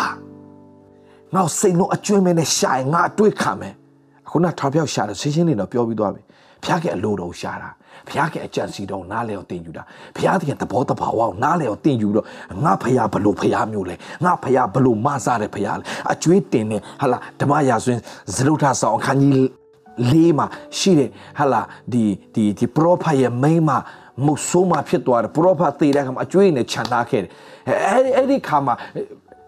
[1.33, 3.73] ငါ့စိတ်လုံးအကျွမ်းမဲနဲ့ရှာရင်ငါအတွေ့ခံမယ်
[4.27, 6.21] အခုနထဖျောက်ရှာတယ်ဆင်းရှင်းနေတော့ပြောပြီးသွားပြီ
[6.63, 7.69] ဖျားကအလိုတော်ရှာတာ
[8.07, 9.83] ဘုရားကအကြံစီတော်နားလေအောင်တင်ယူတာ
[10.15, 12.25] ဘုရားသခင်သဘောတဘာဝအောင်နားလေအောင်တင်ယူတော့
[12.63, 17.99] ငါဖရာဘလို့ဖရာမျိုးလဲငါဖရာဘလို့မဆားတဲ့ဖရာလဲအကျွေးတင်နေဟာလာဓမ္မရာဇဝင်
[18.35, 19.47] ဇလုထဆောင်အခန်းကြီး
[20.11, 20.45] လေးမှာ
[20.77, 23.71] ရှိတဲ့ဟာလာဒီဒီဒီပရောဖက်ရဲ့မိန်းမ
[24.25, 27.31] မုတ်ဆိုးမှဖြစ်သွားတယ်ပရောဖက်သေတဲ့ခါမှာအကျွေးနဲ့ခြံထားခဲ့တယ်
[27.85, 28.73] အဲ့အဲ့ဒီခါမှာ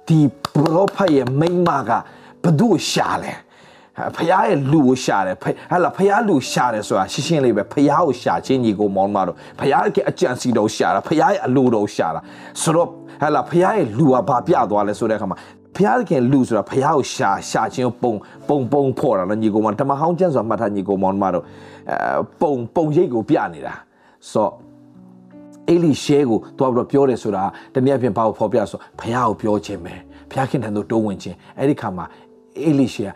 [0.08, 0.20] ဒီ
[0.54, 1.92] ပရောဖက်ရဲ့မိန်းမက
[2.44, 3.34] ဘသူ့ရှာလဲ
[4.16, 12.22] ဖះရဲ့လူကိုရှာတယ်ဟဲ့လားဖះလူရှာတယ်ဆိုတာရှင်းရှင်းလေးပဲဖះကိုရှာချင်းညီကိုမောင်းမတော့ဖះကအကြံစီတော်ရှာတာဖះရဲ့အလိုတော်ရှာတာ
[12.62, 12.88] ဆိုတော့
[13.22, 15.38] ဟဲ့လားဖះရဲ့လူကဘာပြသွားလဲဆိုတဲ့အခါမှာ
[15.76, 18.14] ဖះခင်လူဆိုတာဖះကိုရှာရှာချင်းပုံ
[18.48, 21.44] ပုံပုံဖော်တာနော်ညီကိုမောင်းဓမ္မဟောင်းကျမ်းဆိုတာမှတ်ထားညီကိုမောင်းမတော့
[21.92, 23.74] အဲပုံပုံရိတ်ကိုပြနေတာ
[24.32, 24.52] ဆိုတော့
[25.70, 29.94] အေလိရှဲကိုတွားပြီးတော့ပြောတယ်ဆိုတာတနည်းအားဖြင့်ဘာကိုဖော်ပြဆိုဖះကိုပြောခြင်းပဲ
[30.32, 32.06] ဖះခင်ထံသို့တိုးဝင်ခြင်းအဲ့ဒီခါမှာ
[32.64, 33.12] အေလိရှဲက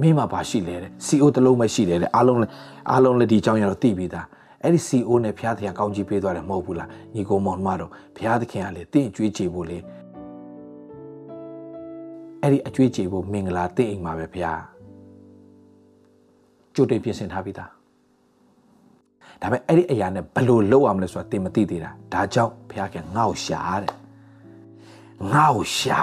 [0.00, 2.52] မင်းမှာဘာရှိလဲတဲ့ CO တလုံးပဲရှိတယ်တဲ့အားလုံးလည်း
[2.90, 4.26] အားလုံးလည်းဒီအကြောင်းရတော့သိပြီးသား
[4.62, 9.78] အဲ့ဒီ CO နဲ့ဘုရားသခင်ကောင်းကြီးပေးသွားတယ်မဟုတ်ဘူးလားညီကိုမောင်မတော်ဘုရားသခင်ကလေတင့်ကြွေးချေဖို့လေ
[12.42, 14.60] အဲ့ဒီအကြွေးချေဖို့မင်္ဂလာတင့်အိမ်မှာပဲဘုရား
[16.74, 17.70] ကြိုတင်ပြင်ဆင်ထားပြီးသား
[19.40, 23.92] ဒါပေမဲ့အဲ့ဒီအရာနဲ့ဘယ်လိုလုပ်ရမလဲဆိုတာသင်မသိသေးတာဒါကြောင့်ဘုရားကငါ့ကိုရှာတဲ့
[25.32, 25.98] ငါ့ကိုရှာ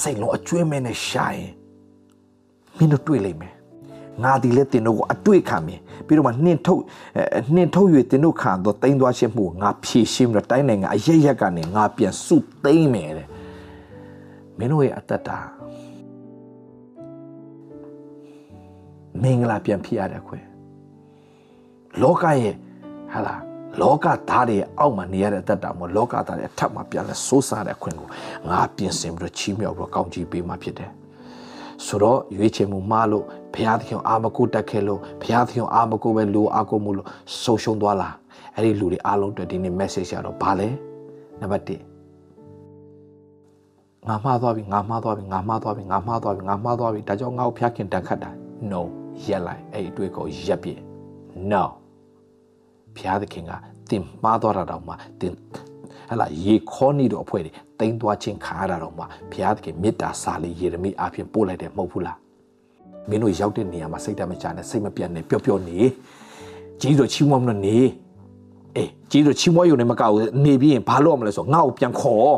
[0.00, 1.50] စိတ်လုံးအကျွေးမဲနဲ့ရှာရင်
[2.76, 3.54] မင်းတို့တွေ့လိမ့်မယ်
[4.24, 6.82] ငါဒီလက်တင်တို့ကိုအတွေ့ခံမယ်ပြီးတော့မှနှင်ထုတ်
[7.54, 13.28] နှင်ထုတ်၍တင်တို့ခံတော့တိမ့်သွားခြင်းမှုငါဖြည့်ရှင်းပြီးတော့တိုင်းနိုင်ငံအရရက်ကနေငါပြန်စုသိမ့်မယ်တဲ့
[14.58, 15.38] မင်းတို့ရဲ့အသက်တာ
[19.22, 20.38] မင်္ဂလာပြန်ဖြစ်ရတဲ့ခွဲ
[22.02, 22.54] လောကရဲ့
[23.12, 23.40] ဟာလား
[23.80, 28.08] လောကသားတွေအောက်မှာနေရတဲ့အသက်တာမို့လောကသားတွေအထက်မှာပြန်လဲစိုးစားတဲ့အခွင့်ကို
[28.50, 30.90] ငါပြင်ဆင်ပြီးတော့ချီးမြှောက်ပြီးတော့ကောင်းချီးပေးမှဖြစ်တယ်
[31.86, 37.08] ဆိုတော့ရွေးချယ်မှုမှားလို့ဘုရားသခင်အာမကုတက်ခဲ့လို့ဘုရားသခင်အာမကုပဲလူအာကုမှုလို့
[37.42, 38.14] ဆုံးရှုံးသွားလား
[38.54, 40.68] အဲ့ဒီလူတွေအားလုံးအတွက်ဒီနေ့ message ရတော့ဘာလဲ
[41.40, 41.92] နံပါတ်1
[44.08, 48.30] ငါမှားသွားပြီငါမှားသွားပြီငါမှားသွားပြီငါမှားသွားပြီငါမှားသွားပြီဒါကြောင့်ငါ့ကိုဖျားခင်တန်ခတ်တာ
[48.70, 48.80] no
[49.26, 50.80] ရက်လိုက်အဲ့ဒီအတွေ့ကိုရက်ပြည့်
[51.50, 51.64] no
[52.96, 53.52] ဘုရားသခင်က
[53.90, 55.34] တင်မှားသွားတာတော့မှတင်
[56.10, 62.18] ဟလာရေခေါနေတော့အဖွဲ့တွေတိမ်သွားခြင်းခါရတာတော့မှဘုရားသခင်မေတ္တာစာလေးယေရမိအဖြစ်ပို့လိုက်တယ်မဟုတ်ဘူးလား
[63.08, 65.78] မင်းတို့ရောက်တဲ့နေရာမှာစိတ်တမချနဲ့စိတ်မပြတ်နဲ့ပျော့ပျော့နေ
[66.80, 67.78] ကြီးတော့ချီးမွမ်းမလို့နေ
[68.76, 72.34] အေးကြီးတော့ချီးမွမ်းရုံနဲ့မကောက်နေပြီးရင်ဘာလုပ်ရမလဲဆိုငါ့ကိုပြန်ခေါ်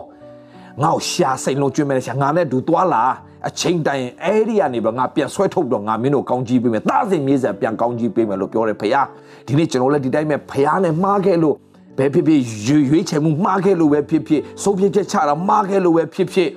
[0.82, 3.04] ငါ့ကိုရှာစိတ်လုံးကျွေးမယ်ရှာငါနဲ့တူသွားလာ
[3.48, 9.06] အချိန်တိုင်းအဲ့ဒီကနေပြီးငါပြန်ဆွဲထုတ်တော့ငါမင်းတို့ကောင်းကြီးပေးမယ်တားစင်မြေးဆက်ပြန်ကောင်းကြီးပေးမယ်လို့ပြောတယ်ဖခင်
[9.46, 11.56] ဒီနေ့ကျွန်တော်လည်းဒီတိုင်းပဲဖခင်နဲ့မှားခဲ့လို့
[11.98, 16.50] ဘယ်ဖြစ်ဖြစ်ရွေရွေးချယ်မှုမှားခဲ့လို့ပဲဖြစ်ဖြစ်ဆုံးဖြတ်ချက်ချတာမှားခဲ့လို့ပဲဖြစ်ဖြစ်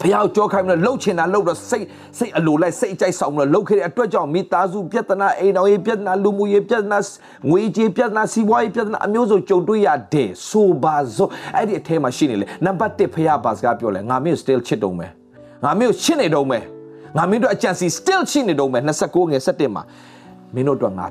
[0.00, 1.86] ဖះကြောခိုင်းမလို့လှုပ်ချင်တာလှုပ်တော့စိတ်
[2.18, 6.98] စိတ်အလိုလိုက်စိတ်အကြိုက်ဆောင်မလို့လှုပ်ခဲ့တဲ့အတွက်ကြောင့်မိသားစုပြဿနာအိမ်တော်ရေးပြဿနာလူမှုရေးပြဿနာ
[7.50, 15.10] ငွေကြေးပြဿနာစီးပွားရေးပြဿနာအမျိုးစုံကြုံတွေ့ရတယ်ဆိုပါစို့အဲ့ဒီအထဲမှာရှိနေလေနံပါတ်1ဖះဘာစကားပြောလဲငါမျိုး still ချစ်တုံးမယ်
[15.64, 16.62] ငါမျိုးချစ်နေတုံးမယ်
[17.16, 19.82] ငါမင်းတို့အကြံစီ still ချစ်နေတုံးမယ်29ငယ်17မှာ
[20.54, 21.06] မင်းတို့တော့ငါ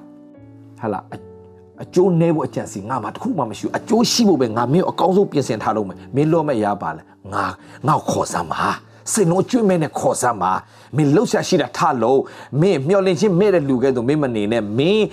[0.81, 1.32] ဟာလာ
[1.81, 7.01] အကျိုးနည်းဖို့အကြံစီငါမှတခုမှမရှိဘူးအကျိုးရှိဖို့ပဲငါမင်းအကောင်းဆုံးပြင်ဆင်ထားလို့မယ်မင်းလောမဲ့ရပါလဲ
[7.33, 7.45] ငါ
[7.87, 8.63] ငါခေါ်စမ်းပါ
[9.11, 10.51] စိတ်လုံးကျွေးမဲနဲ့ခေါ်စမ်းပါ
[10.95, 12.19] မင်းလှုပ်ရှားရှိတာထလို့
[12.61, 15.05] မင်းမျောလင့်ချင်းမဲ့တဲ့လူကဲဆိုမင်းမနေနဲ့မင်း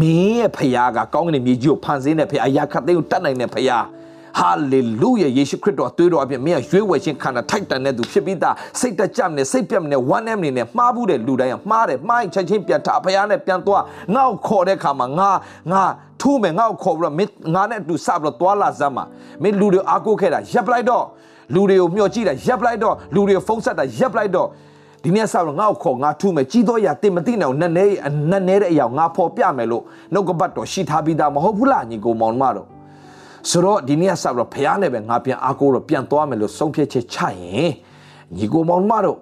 [0.00, 3.84] မင်းရဲ့ဖခင်ကကောင်းကင်မြေကြီးကိုဖန်ဆင်းတဲ့ဖခင်အရာခတ်သိမ်းကိုတတ်နိုင်တဲ့ဖခင်
[4.38, 13.82] ဟာလေလုယာယေရှုခရစ်တော်အသွေးတော်အပြင်မင်းကရွေးဝယ်ခြင်းခန္ဓာထိုက်တန်တဲ့သူဖြစ်ပြီးသားစိတ်တကြမနဲ့စိတ်ပြတ်မနဲ့ဝမ်းနဲ့မနဲ့မှားဘူးတဲ့လူတိုင်းကမှားတယ်မှားရင်ချက်ချင်းပြန်ထားဖခင်နဲ့ပြန်သွား
[14.14, 15.30] ငါ့ကိုခေါ်တဲ့ခါမှာငါ
[15.72, 15.82] ငါ
[16.20, 19.04] ထိုးမယ်ငါ့ကိုခေါ်ပြီးတော့မင်းငါနဲ့အတူစပြီးတော့သွားလာစမ်းပါ
[19.42, 21.04] မင်းလူတွေအားကိုးခဲ့တာရပ်လိုက်တော့
[21.54, 24.48] လူတွေကိုမျှော်ကြည့်တာရပ်လိုက်တော့လူတွေဖုံးဆက်တာရပ်လိုက်တော့
[25.02, 27.84] ဒီနေ့ဆောက်တော့ငါ့ကိုခေါ်ငါထူးမယ်ကြီးတော့ရတင်မသိနိုင်အောင်နက်နဲ
[28.30, 29.82] နက်နဲတဲ့အရာငါဖော်ပြမယ်လို့
[30.12, 32.75] နှုတ်ကပတ်တော်ရှိထားပြီးသားမဟုတ်ဘူးလားညီကိုမောင်မတော်
[33.50, 37.70] ဆိုတော့ဒီနေ့ဆောက်တော့ဖះနဲ့ပဲငါပြန်အားကိုးတော့ပြန်သွားမယ်လို့ဆုံးဖြတ်ချက်ချရင်
[38.36, 39.18] ညီကိုမောင်မတော်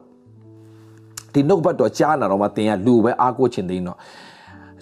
[1.33, 3.99] ဒီနှုတ်ကပတ်တော်ကြားနာတော့မှတင်ရလူပဲအားကိုးချင်သေးတော့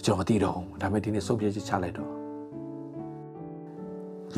[0.03, 2.11] ကျွန်တော်မသိတော့ဘူးဒါပေမဲ့ဒီနေ့ဆုံးဖြတ်ချက်ချလိုက်တော့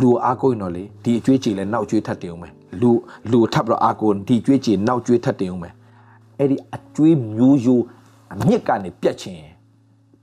[0.01, 2.91] လူအားကိုးရင်တော့လေဒီအကျွေးကြည်လဲနောက်ကျွေးထပ်တင်အောင်မယ်လူ
[3.31, 5.73] လူထပ်ပြီးတော့အားကိုးဒီကျွေးကြည်နောက်ကျွေးထပ်တင်အောင်မယ်
[6.39, 7.83] အဲ့ဒီအကျွေးမျိုးရိုး
[8.33, 9.41] အမြစ်ကနေပြတ်ခြင်း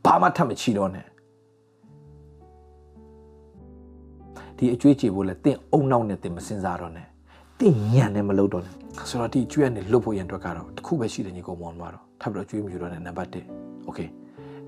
[0.04, 1.04] ဘာမှထပ်မချီတော့နဲ့
[4.62, 7.06] ဒီအကျွေးကြည်ဖို့လဲတင့်အုံနောက်နဲ့တင်မစင်စားတော့နဲ့
[7.60, 8.74] တင့်ညံနဲ့မလုပ်တော့နဲ့
[9.10, 14.08] ဆိုတော့ဒီကျွေးကနေလွတ်ဖို့ရန်အတွက်ကတော့တစ်ခုပဲရှိတယ်ညီကောင်မောင်မှာတော့ထပ်ပြီးတော့ကျွေးမြူတော့နဲ့နံပါတ်1 okay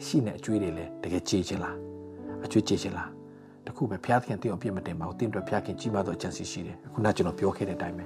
[0.05, 1.76] ရှိနေအကျွေးတွေလဲတကယ်ကြည်ခြင်းလား
[2.45, 3.09] အကျွေးကြည်ခြင်းလား
[3.66, 8.05] တခုပဲဘုရားသခင်တင့်အောင်ပြည့်မတင်ပါဘူးတင့်အတွက်ဘုရားခင်ကြီးမားသောအကြံစီရှိတယ်ခုနကျွန်တော်ပြောခဲ့တဲ့အတိုင်းပဲ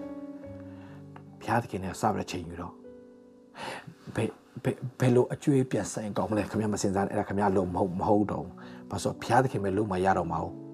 [1.40, 2.72] ဘုရားသခင်နဲ့စရတဲ့ချိန်ယူတော့
[4.14, 4.28] ဘယ်
[5.00, 8.44] ဘယ်လိုအကျွေးပြန်ဆိုင်ကောင်းမလဲခင်ဗျာမစင်စားနဲ့အဲ့ဒါခင်ဗျာလုံးမဟုတ်မဟုတ်တော့
[8.90, 10.67] ဘာလို့ဘုရားသခင်ပဲလုံးမရတော့မှာဟု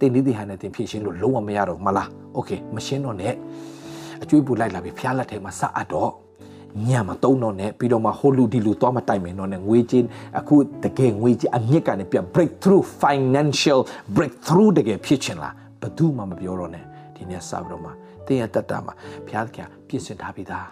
[0.00, 3.34] တင်ဒီဒီဟန်နဲ့တင်ဖြည့်ရှင်းလို့လုံးဝမရတော့မလားโอเคမရှင်းတော့နဲ့
[4.22, 6.10] အကျွေးပူလိုက်လာပြီဘုရားလက်ထဲမှာစအပ်တော့
[6.88, 10.06] ညမှာတုံးတော့နဲ့ပြီးတော့မှဟိုလူဒီလူသွားမတိုင်မယ်တော့နဲ့ငွေချင်း
[10.38, 13.80] အခုတကယ်ငွေချင်းအမြင့်ကနေပြန် breakthrough financial
[14.16, 17.90] breakthrough တကယ်ဖြစ်ချင်လားဘယ်သူမှမပြောတော့နဲ့ဒီနေ့စပြီးတော့မှ
[18.26, 18.94] တင်းရတတ်တာမှာ
[19.26, 20.66] ဘုရားသခင်ပြင်ဆင်ထားပြီးသား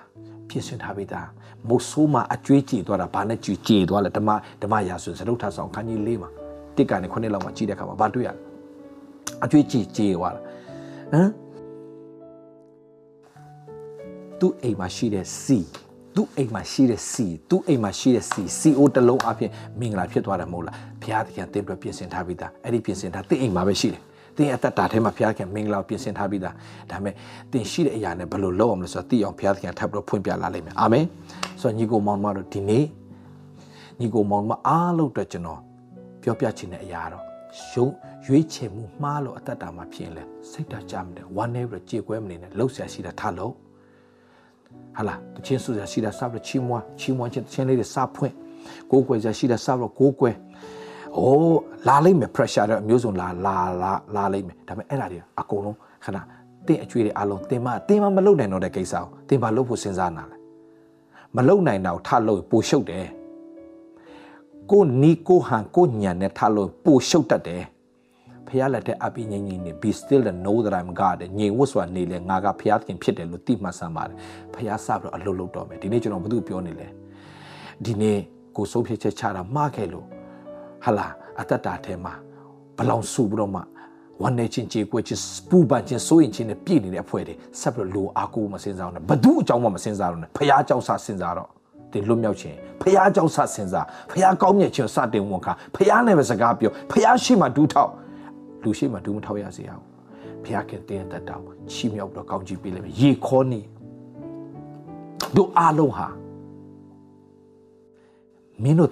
[0.48, 1.26] ပြင်ဆင်ထားပြီးသား
[1.68, 4.30] မို့ဆိုးမှာအကျွေးကြည်သွားတာဘာနဲ့ကြည်ကြည်သွားလဲဓမ္မ
[4.62, 6.30] ဓမ္မရာဆိုစရုပ်ထဆောင်ခန်းကြီးလေးမှာ
[6.76, 8.47] တစ်ကနေခုနှစ်လောက်မှာကြည်တဲ့အခါမှာဘာတွေ့ရလဲ
[9.43, 10.41] အကျွေးကြည်ကြည်သွားတာ
[11.11, 11.29] ဟမ်
[14.39, 15.59] သူ့အိမ်မှာရှိတဲ့စီ
[16.15, 24.01] သူ့အိမ်မှာရှိတဲ့စီသူ့အိမ်မှာရှိတဲ့စီ CO တလုံးအပြင်မင်္ဂလာဖြစ်သွားတယ်မဟုတ်လားဘုရားသခင်တင်းပြပြင်ဆင်ထားပြီးသားအဲ့ဒီပြင်ဆင်ထားတင့်အိမ်မှာပဲရှိတယ်
[24.37, 26.53] တင်းအသက်တာထဲမှာဘုရားသခင်မင်္ဂလာပြင်ဆင်ထားပြီးသား
[26.91, 27.13] ဒါပေမဲ့
[27.51, 31.05] တင်းရှိတဲ့အရာနဲ့ဘယ်လိုလုပ်အောင်လဲဆိုတော့သိအောင်ဘုရားသခင်ထပ်ပြီးတော့ဖွင့်ပြလာလိမ့်မယ်အာမင်
[31.61, 32.85] ဆိုတော့ညီကိုမောင်မတို့ဒီနေ့
[33.99, 35.59] ညီကိုမောင်မအားလို့အတွက်ကျွန်တော်
[36.21, 37.28] ပြောပြချင်တဲ့အရာတော့
[37.71, 37.87] ရုံ
[38.25, 43.53] ရွေးချယ်မှုမှားလို့အသက်တာမှာဖြစ်ရင်လဲစိတ်ဓာတ်ကြမတယ်ဝမ်းနေပြီးကြေကွဲမနေနဲ့လှုပ်ရှားရှိတာထားလို့
[44.97, 48.33] ဟာလာတချင်းဆူရှိတာစပြီးချီးမွားချီးမွားခြင်းတချင်းလေးတွေစဖွင့်
[48.91, 50.35] ကိုးကွယ်ရှိတာစပြီးကိုးကွယ်
[51.17, 56.17] အိုးလာလိမ့်မယ် pressure တော့အမျိုးစုံလာလာလာလာလိမ့်မယ်ဒါပေမဲ့အဲ့ဒါတွေအကုန်လုံးခဏ
[56.67, 60.37] တင်းအကျွေးတွေအလုံးတင်းမတင်းမမလုပ်နိုင်တော့တဲ့ကိစ္စကိုတင်းမလုပ်ဖို့စဉ်းစားနာလဲ
[61.35, 63.05] မလုပ်နိုင်တော့ထလို့ပိုရှုပ်တယ်
[64.71, 67.63] ကိုနီကိုဟန်ကိုညံနဲ့ထလို့ပိုရှုပ်တတ်တယ်
[68.47, 74.15] ဖះလက်တဲ့အပိငိမ့်ကြီးနေ be still and know that I'm God ညင်ဝတ်စွာနေလေငါကဖះသခင်ဖြစ်တယ်လို့သိမှတ်ဆမ်းပါတယ်
[74.53, 76.87] ဖះစပြီးတော့အလုပ်လုပ်တော့မယ်ဒီနေ့ကျွန်တော်ဘာလို့ပြောနေလဲ
[77.85, 78.17] ဒီနေ့
[78.57, 80.05] ကိုစိုးဖြစ်ချက်ချတာမှားခဲ့လို့
[80.85, 81.07] ဟာလာ
[81.39, 82.13] အတ္တတာထဲမှာ
[82.77, 83.61] ဘလောင်ဆူပြီးတော့မှ
[84.21, 91.49] ဝမ်းနေချင်းကြေကွက်ချင်းပူပန်ချင်းစိုးရင်ချင်းနဲ့ပြည့်နေတဲ့အဖွဲ့တွေဆက်ပြီးတော့လိုအားကိုးမစင်စားအောင်ဘသူအကြောင်းမှမစင်စားတော့နဲ့ဖះအကြောင်းစစင်စားတော့
[91.93, 97.91] တင်လွတ်မြောက်ခြင်းဖះအကြောင်းစစင်စားဖះကောင်းမြတ်ခြင်းစတင်ဝန်ခံဖះနဲ့ပဲစကားပြောဖះရှိမှဒူးထောက်
[98.63, 99.83] လူရှိမှဒူးမထောက်ရစေအောင်
[100.43, 103.61] ဖះခင်တင်းတတ်တောင်ချီးမြှောက်ပြီးတော့ကောင်းချီးပေးလိမ့်မယ်ရေခေါ်နေ
[105.35, 106.07] တို့အားလုံးဟာ
[108.63, 108.91] မင်းတို့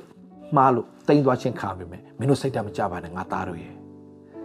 [0.55, 3.73] မှားလို့တိမ်သွားခြင်းခံပါမယ်မင်းတို့စိတ်ဓာတ်မကြပါနဲ့ငါသားတို့ရဲ့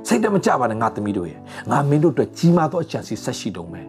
[0.08, 1.40] စိတ်ဓာတ်မကြပါနဲ့ငါသမီးတို့ရဲ့
[1.70, 3.86] ငါမင်းတို့အတွက်ကြီးမားသောအချမ်းစီဆက်ရှိတုံးမယ်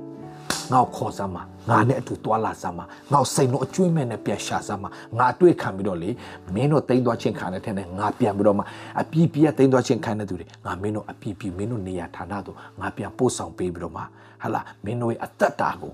[0.74, 6.10] ငါ့ကိုခေါ်စမ်းပါငါနဲ့အတူတွာလာစမ်းပါငါ့စိတ်လုံးအကျွေးမဲ့နဲ့ပြန်ရှာစမ်းပါငါတွေ့ခံပြီးတော့လေ
[6.56, 8.64] မင်းတို့တိမ်သွားခြင်းခံတဲ့ထဲနဲ့ငါပြန်ပြီးတော့မှ
[9.02, 14.04] အပြည့်ပြည့်တိမ်သွားခြင်းခံတဲ့သူတွေငါမင်းတို့အပြည့်ပြည့်မင်းတို့နေရာဌာနတို့ငါပြန်ပို့ဆောင်ပေးပြီးတော့မှ
[14.44, 15.94] ဟာလာမင်းတို့ရဲ့အသက်တာကို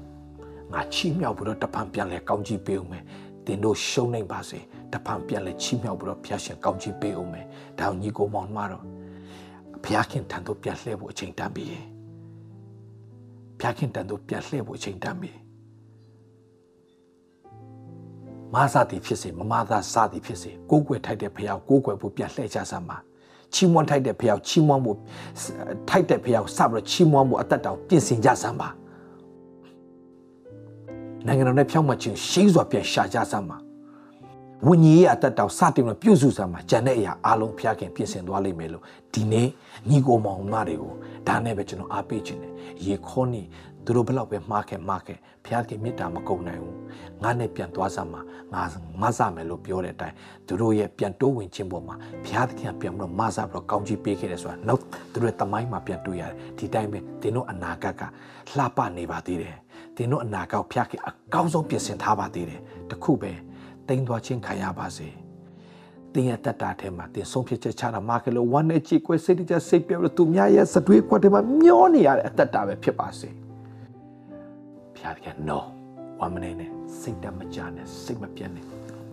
[0.73, 3.03] ငါချီးမြှောက်ပြီးတော့တပံပြန်လဲကောင်းကြီးပေးအောင်မယ်
[3.45, 4.59] တင်တို့ရှုံးနိုင်ပါစေ
[4.93, 7.45] တပံပြန်လဲချီးမြှောက်ပြီးတော့ဖျားရှင်ကောင်းကြီးပေးအောင်မယ်
[7.79, 8.83] ဒါညီကိုမောင်မတော်
[9.83, 11.98] ဘုရားခင်ထံသို့ပြန်လှည့်ဖို့အချိန်တန်ပြီဘု
[13.63, 15.31] ရားခင်ထံသို့ပြန်လှည့်ဖို့အချိန်တန်ပြီ
[18.53, 22.97] မာသသည်ဖြစ်စေမမာသစသည်ဖြစ်စေကိုးကွယ်ထိုက်တဲ့ဘုရားကိုးကွယ်ဖို့ပြန်လှည့်ကြစမ်းပါ
[23.53, 24.97] ချီးမွမ်းထိုက်တဲ့ဘုရားချီးမွမ်းဖို့
[25.89, 28.69] ထိုက်တဲ့ဘုရားစပြီးတော့ချီးမွမ်းဖို့အသက်တောင်ပြင်ဆင်ကြစမ်းပါ
[31.25, 33.57] နိုင်ငံတော်နဲ့ဖြောင့်မခြင်းရှိစွာပြန်ရှာကြစမ်းပါ
[34.67, 38.83] ဝိညာဉ်ရေးအသက်တောင်စတင်လို့ပြုစုစမ်းပါဂျန်တဲ့အရာအလုံးဖျားခင်ပြင်ဆင်သွားလိမ့်မယ်လို့
[39.13, 39.47] ဒီနေ့
[39.89, 40.93] ညီကိုမောင်မတွေကို
[41.27, 42.53] ဒါနဲ့ပဲကျွန်တော်အားပေးခြင်းတယ်
[42.85, 43.41] ရေခေါနေ
[43.85, 46.77] သူတို့ဘလောက်ပဲမှားခဲ့မှားခဲ့ဘုရားခင်မေတ္တာမကုန်နိုင်ဘူး
[47.23, 48.21] ငါနဲ့ပြန်သွားစမ်းမှာ
[48.53, 48.63] ငါ
[49.01, 50.15] မဆမယ်လို့ပြောတဲ့အတိုင်း
[50.47, 51.95] သူတို့ရဲ့ပြန်တိုးဝင်ခြင်းပေါ်မှာ
[52.25, 54.81] ဘုရားသခင်ပြန်ပြီးတော့မဆပြီးတော့ကောင်းချီးပေးခဲ့တယ်ဆိုတာနောက်
[55.11, 58.03] သူတို့ရဲ့တမိုင်းမှာပြန်တွေ့ရတယ်ဒီတိုင်းပဲသင်တို့အနာဂတ်က
[58.57, 59.55] လှပနေပါသေးတယ်
[59.95, 63.31] သင်တို့အနာဂတ်ဘုရားခင်အကောင်းဆုံးပြင်ဆင်ထားပါသေးတယ်တခုပဲ
[63.89, 65.07] တိမ်သွားခြင်းခံရပါစေ
[66.13, 73.29] တင်ရတတ်တာထဲမှာတင်ဆုံးဖြတ်ချက်ချတာမာကလို့ဝမ်းနဲ့ကြည်ကွယ်စိတ်တကြစိတ်ပြောလို့သူများရဲ့စတွေးကွက်ထဲမှာမျောနေရတဲ့အတ္တတာပဲဖြစ်ပါစေ။
[74.95, 75.59] ဖျားတယ် no
[76.19, 78.65] ဝမ်းမနေနဲ့စိတ်တမကြနဲ့စိတ်မပြတ်နဲ့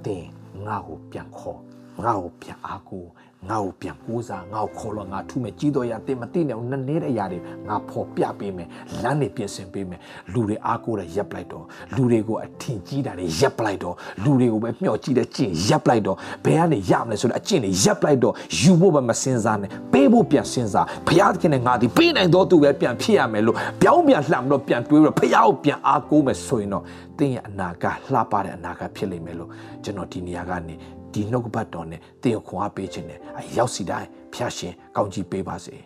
[0.05, 0.29] တင်း
[0.66, 1.61] ငါ့ကိုပြန်ခေါ်
[2.05, 3.05] ငါ့ကိုပြန်အားကို
[3.51, 8.68] ငါ့ကိုပြန်ကိုးစားငါ့ကိုခေါ်လို့ငါထုမယ်ကြီးတော်ရတင်မသိနဲ့နည်းနည်းတဲ့အရာတွေငါဖော်ပြပေးမယ်
[9.03, 10.01] လမ်းတွေပြင်ဆင်ပေးမယ်
[10.32, 11.64] လူတွေအားကိုးတဲ့ရပ်ပလိုက်တော့
[11.95, 26.84] လူတွေကိုအထင်ကြီးတာတွေရပ်ပလိုက်တော့လူတွေကိုပဲမျှော်ကြည့်တဲ့ကျင့်ရပ်ပလိုက်တော့ဘယ်ကနေရမလဲဆိုတော့အကျင့်တွေရပ်ပလိုက်တော့ယူဖို့ပဲမစင်စားနဲ့ပေးဖို့ပြန်စင်စားဘုရားသခင်နဲ့ငါဒီပေးနိုင်တော့သူပဲပြန်ဖြစ်ရမယ်လို့ပြောင်းပြန်လှမ်းတော့ပြန်တွေးတော့ဘုရားကိုပြန်အားကိုးမယ်ဆိုရင်တော့
[27.18, 29.51] တင်းရဲ့အနာကလှပတဲ့အနာကဖြစ်လိမ့်မယ်လို့
[29.84, 30.74] ကျွန်တော်ဒီနေရာကနေ
[31.17, 35.77] ဒီနှုတ်ကပတ်တော်နဲ့တင်ကိုခွန်အားပေးခြင်းနဲ့အရောက်စီတိုင်းဖျားရှင်ကောင်းကြီးပေးပါစေ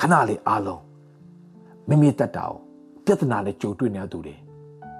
[0.00, 0.82] ခဏလေးအားလုံး
[1.88, 2.58] မိမိတက်တာကို
[3.04, 4.34] ပြဿနာနဲ့ကြုံတွေ့နေသူတွေ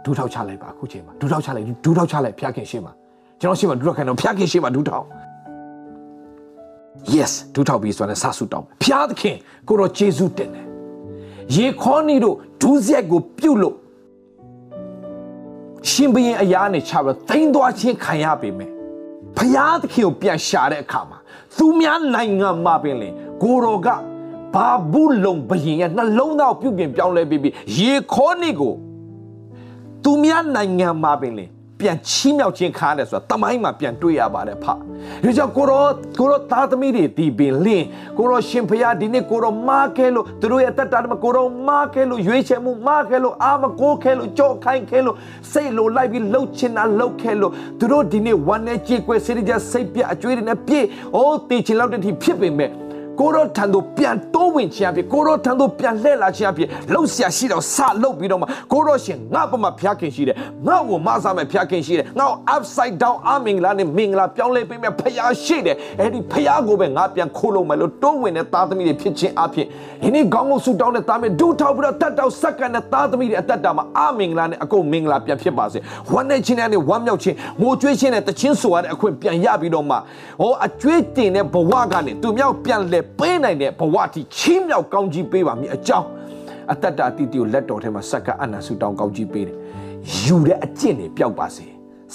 [0.04, 2.92] ဒူးထောက်ချလိုက်ပါအခုချိန်မှာဒူးထောက်ချလိုက်ဒူးထောက်ချလိုက်ဖျားခင်ရှင်းပါ
[3.40, 5.06] ကျွန်တော်ရှင်းပါဒူးထောက်ခံတော့ဖျားခင်ရှင်းပါဒူးထောက်
[7.14, 9.36] yes ဒူးထောက်ပြီးဆိုရင်ဆဆူတောင်းဖျားသခင်
[9.68, 10.66] ကိုတော့ဂျေဇုတင်တယ်
[11.54, 13.76] ရေခေါနီတို့ဒူးဆက်ကိုပြုတ်လို့
[15.90, 18.77] ရှင်ဘရင်အရာနဲ့ချပြီးသိမ်းသွားခြင်းခံရပေမဲ့
[19.38, 21.18] ဖျားသခင်ကိုပြန်ရှာတဲ့အခါမှာ
[21.58, 23.88] သူများနိုင်ငံမှာပင်လင်ကိုတော်က
[24.54, 28.74] ဘာဘူးလုံဘရင်ရဲ့နှလုံးသားကိုပြုပြင်ပြောင်းလဲပြီးပြီးရေခေါနေကို
[30.04, 31.50] သူများနိုင်ငံမှာပင်လင်
[31.80, 34.66] ပြန်ချီးမြှောက်ခြင်းခါတယ်ဆိုတာတမိုင်းမှာပြန်တွေ့ရပါတယ်ဖ။
[35.24, 35.84] ဒါကြောင့်ကိုရော
[36.18, 37.86] ကိုရောသားသမီးတွေဒီပင်လင်း
[38.18, 45.16] ကိုရောရှင်ဖျားဒီနေ့ကိုရောမားခဲလို့သူတို့ရဲ့တက်တာမှာကိုရောမားခဲလို့ရွေးချယ်မှုမားခဲလို့အာမကိုခဲလို့ကြော့ခိုင်းခဲလို့
[45.52, 52.70] စိတ်လိုလိုက်ပြီးလှုပ်ချင်တာလှုပ်ခဲလို့သူတို့ဒီနေ့ဝမ်းနဲ့ကြေကွယ်စိတ်ကြစိတ်ပြအကျွေးတွေနဲ့ပြည့်အိုးတည်ချင်လောက်တဲ့ထိဖြစ်ပေမဲ့
[53.20, 69.66] ကိုရောထံသို့ပြန်တိုးဝင်ခြင်းအဖြစ်ကိုရောထံသို့ပြန်လှည့်လာခြင်းအဖြစ်လှုပ်ရှားရှိတော့စလှုပ်ပြီးတော့မှကိုရောရှင်ငါ့ဘမှာဖျားခင်ရှိတယ်ငါ့ကိုမဆာမဲ့ဖျားခင်ရှိတယ်ငါ့ကို upside down အမင်္ဂလာနဲ့မင်္ဂလာပြောင်းလဲပေးမဲ့ဖျားရှိတယ်အဲ့ဒီဖျားကိုပဲငါပြန်ခိုးလို့မယ်လို့တိုးဝင်တဲ့သားသမီးတွေဖြစ်ခြင်းအဖြစ်
[70.02, 75.78] ဒီနေ့ခေါင်းကိုဆူတောင်းတဲ့သားမီးဒူထောက်ပြီးတော့တတ်တောက်စက္ကန့်နဲ့သားသမီးတွေအသက်တာမှာအမင်္ဂလာနဲ့အကုန်မင်္ဂလာပြန်ဖြစ်ပါစေ
[76.12, 79.96] ဝမ်းနဲ့ချင်းနဲ့ဝမ်းမြောက်ခြင်းငိုကြွေးခြင်းနဲ့တခြင်းဆိုရတဲ့အခွင့်ပြန်ရပြီးတော့မှ
[80.40, 86.08] ဟောအကျွေးတင်တဲ့ဘဝကနေသူမြောက်ပြန်လဲပေးနိုင်တဲ့ဘဝတိချီးမြှောက်ကောင်းကြီးပေးပါမည်အကြောင်း
[86.70, 89.56] အတ္တတာတိတိကိုလက်တော်ထဲမှာစက္ကအနန္တဆုတောင်းကောင်းကြီးပေးတယ်
[90.22, 91.66] ယူတဲ့အကျင့်တွေပျောက်ပါစေ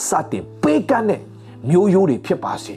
[0.08, 1.22] စတင်ပေးကမ်းတဲ့
[1.70, 2.76] မျိုးရိုးတွေဖြစ်ပါစေ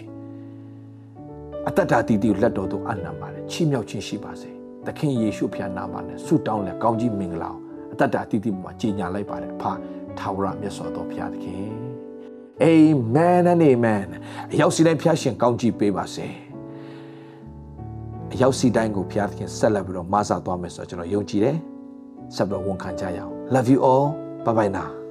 [1.66, 4.50] အတ္တတာတိတိကိုလက်တော်သို့အနံပါတယ်ချီးမြှောက်ခြင်းရှိပါစေ
[4.86, 7.50] သခင်ယေရှုဖျားနာမနဲ့ဆုတောင်းလဲကောင်းကြီးမင်္ဂလာ
[7.92, 9.72] အတ္တတာတိတိမှာကြီးညာလိုက်ပါတယ်ဖာ
[10.18, 11.70] ထာဝရမြတ်စွာသောဘုရားသခင်
[12.62, 12.72] အာ
[13.14, 14.02] မင်နဲ့အာမင်
[14.52, 16.26] အရောက်စီတိုင်းဖျားရှင်ကောင်းကြီးပေးပါစေ
[18.32, 21.56] အရောက်စီတိုင်းကိုဘုရားသခင်ဆက်လက်ပြီးတော့မဆာသွားမယ်ဆိုတော့ကျွန်တော်ယုံကြည်တယ်
[22.36, 24.06] ဆက်ပြီးတော့ဝန်ခံကြရအောင် love you all
[24.44, 25.05] bye bye now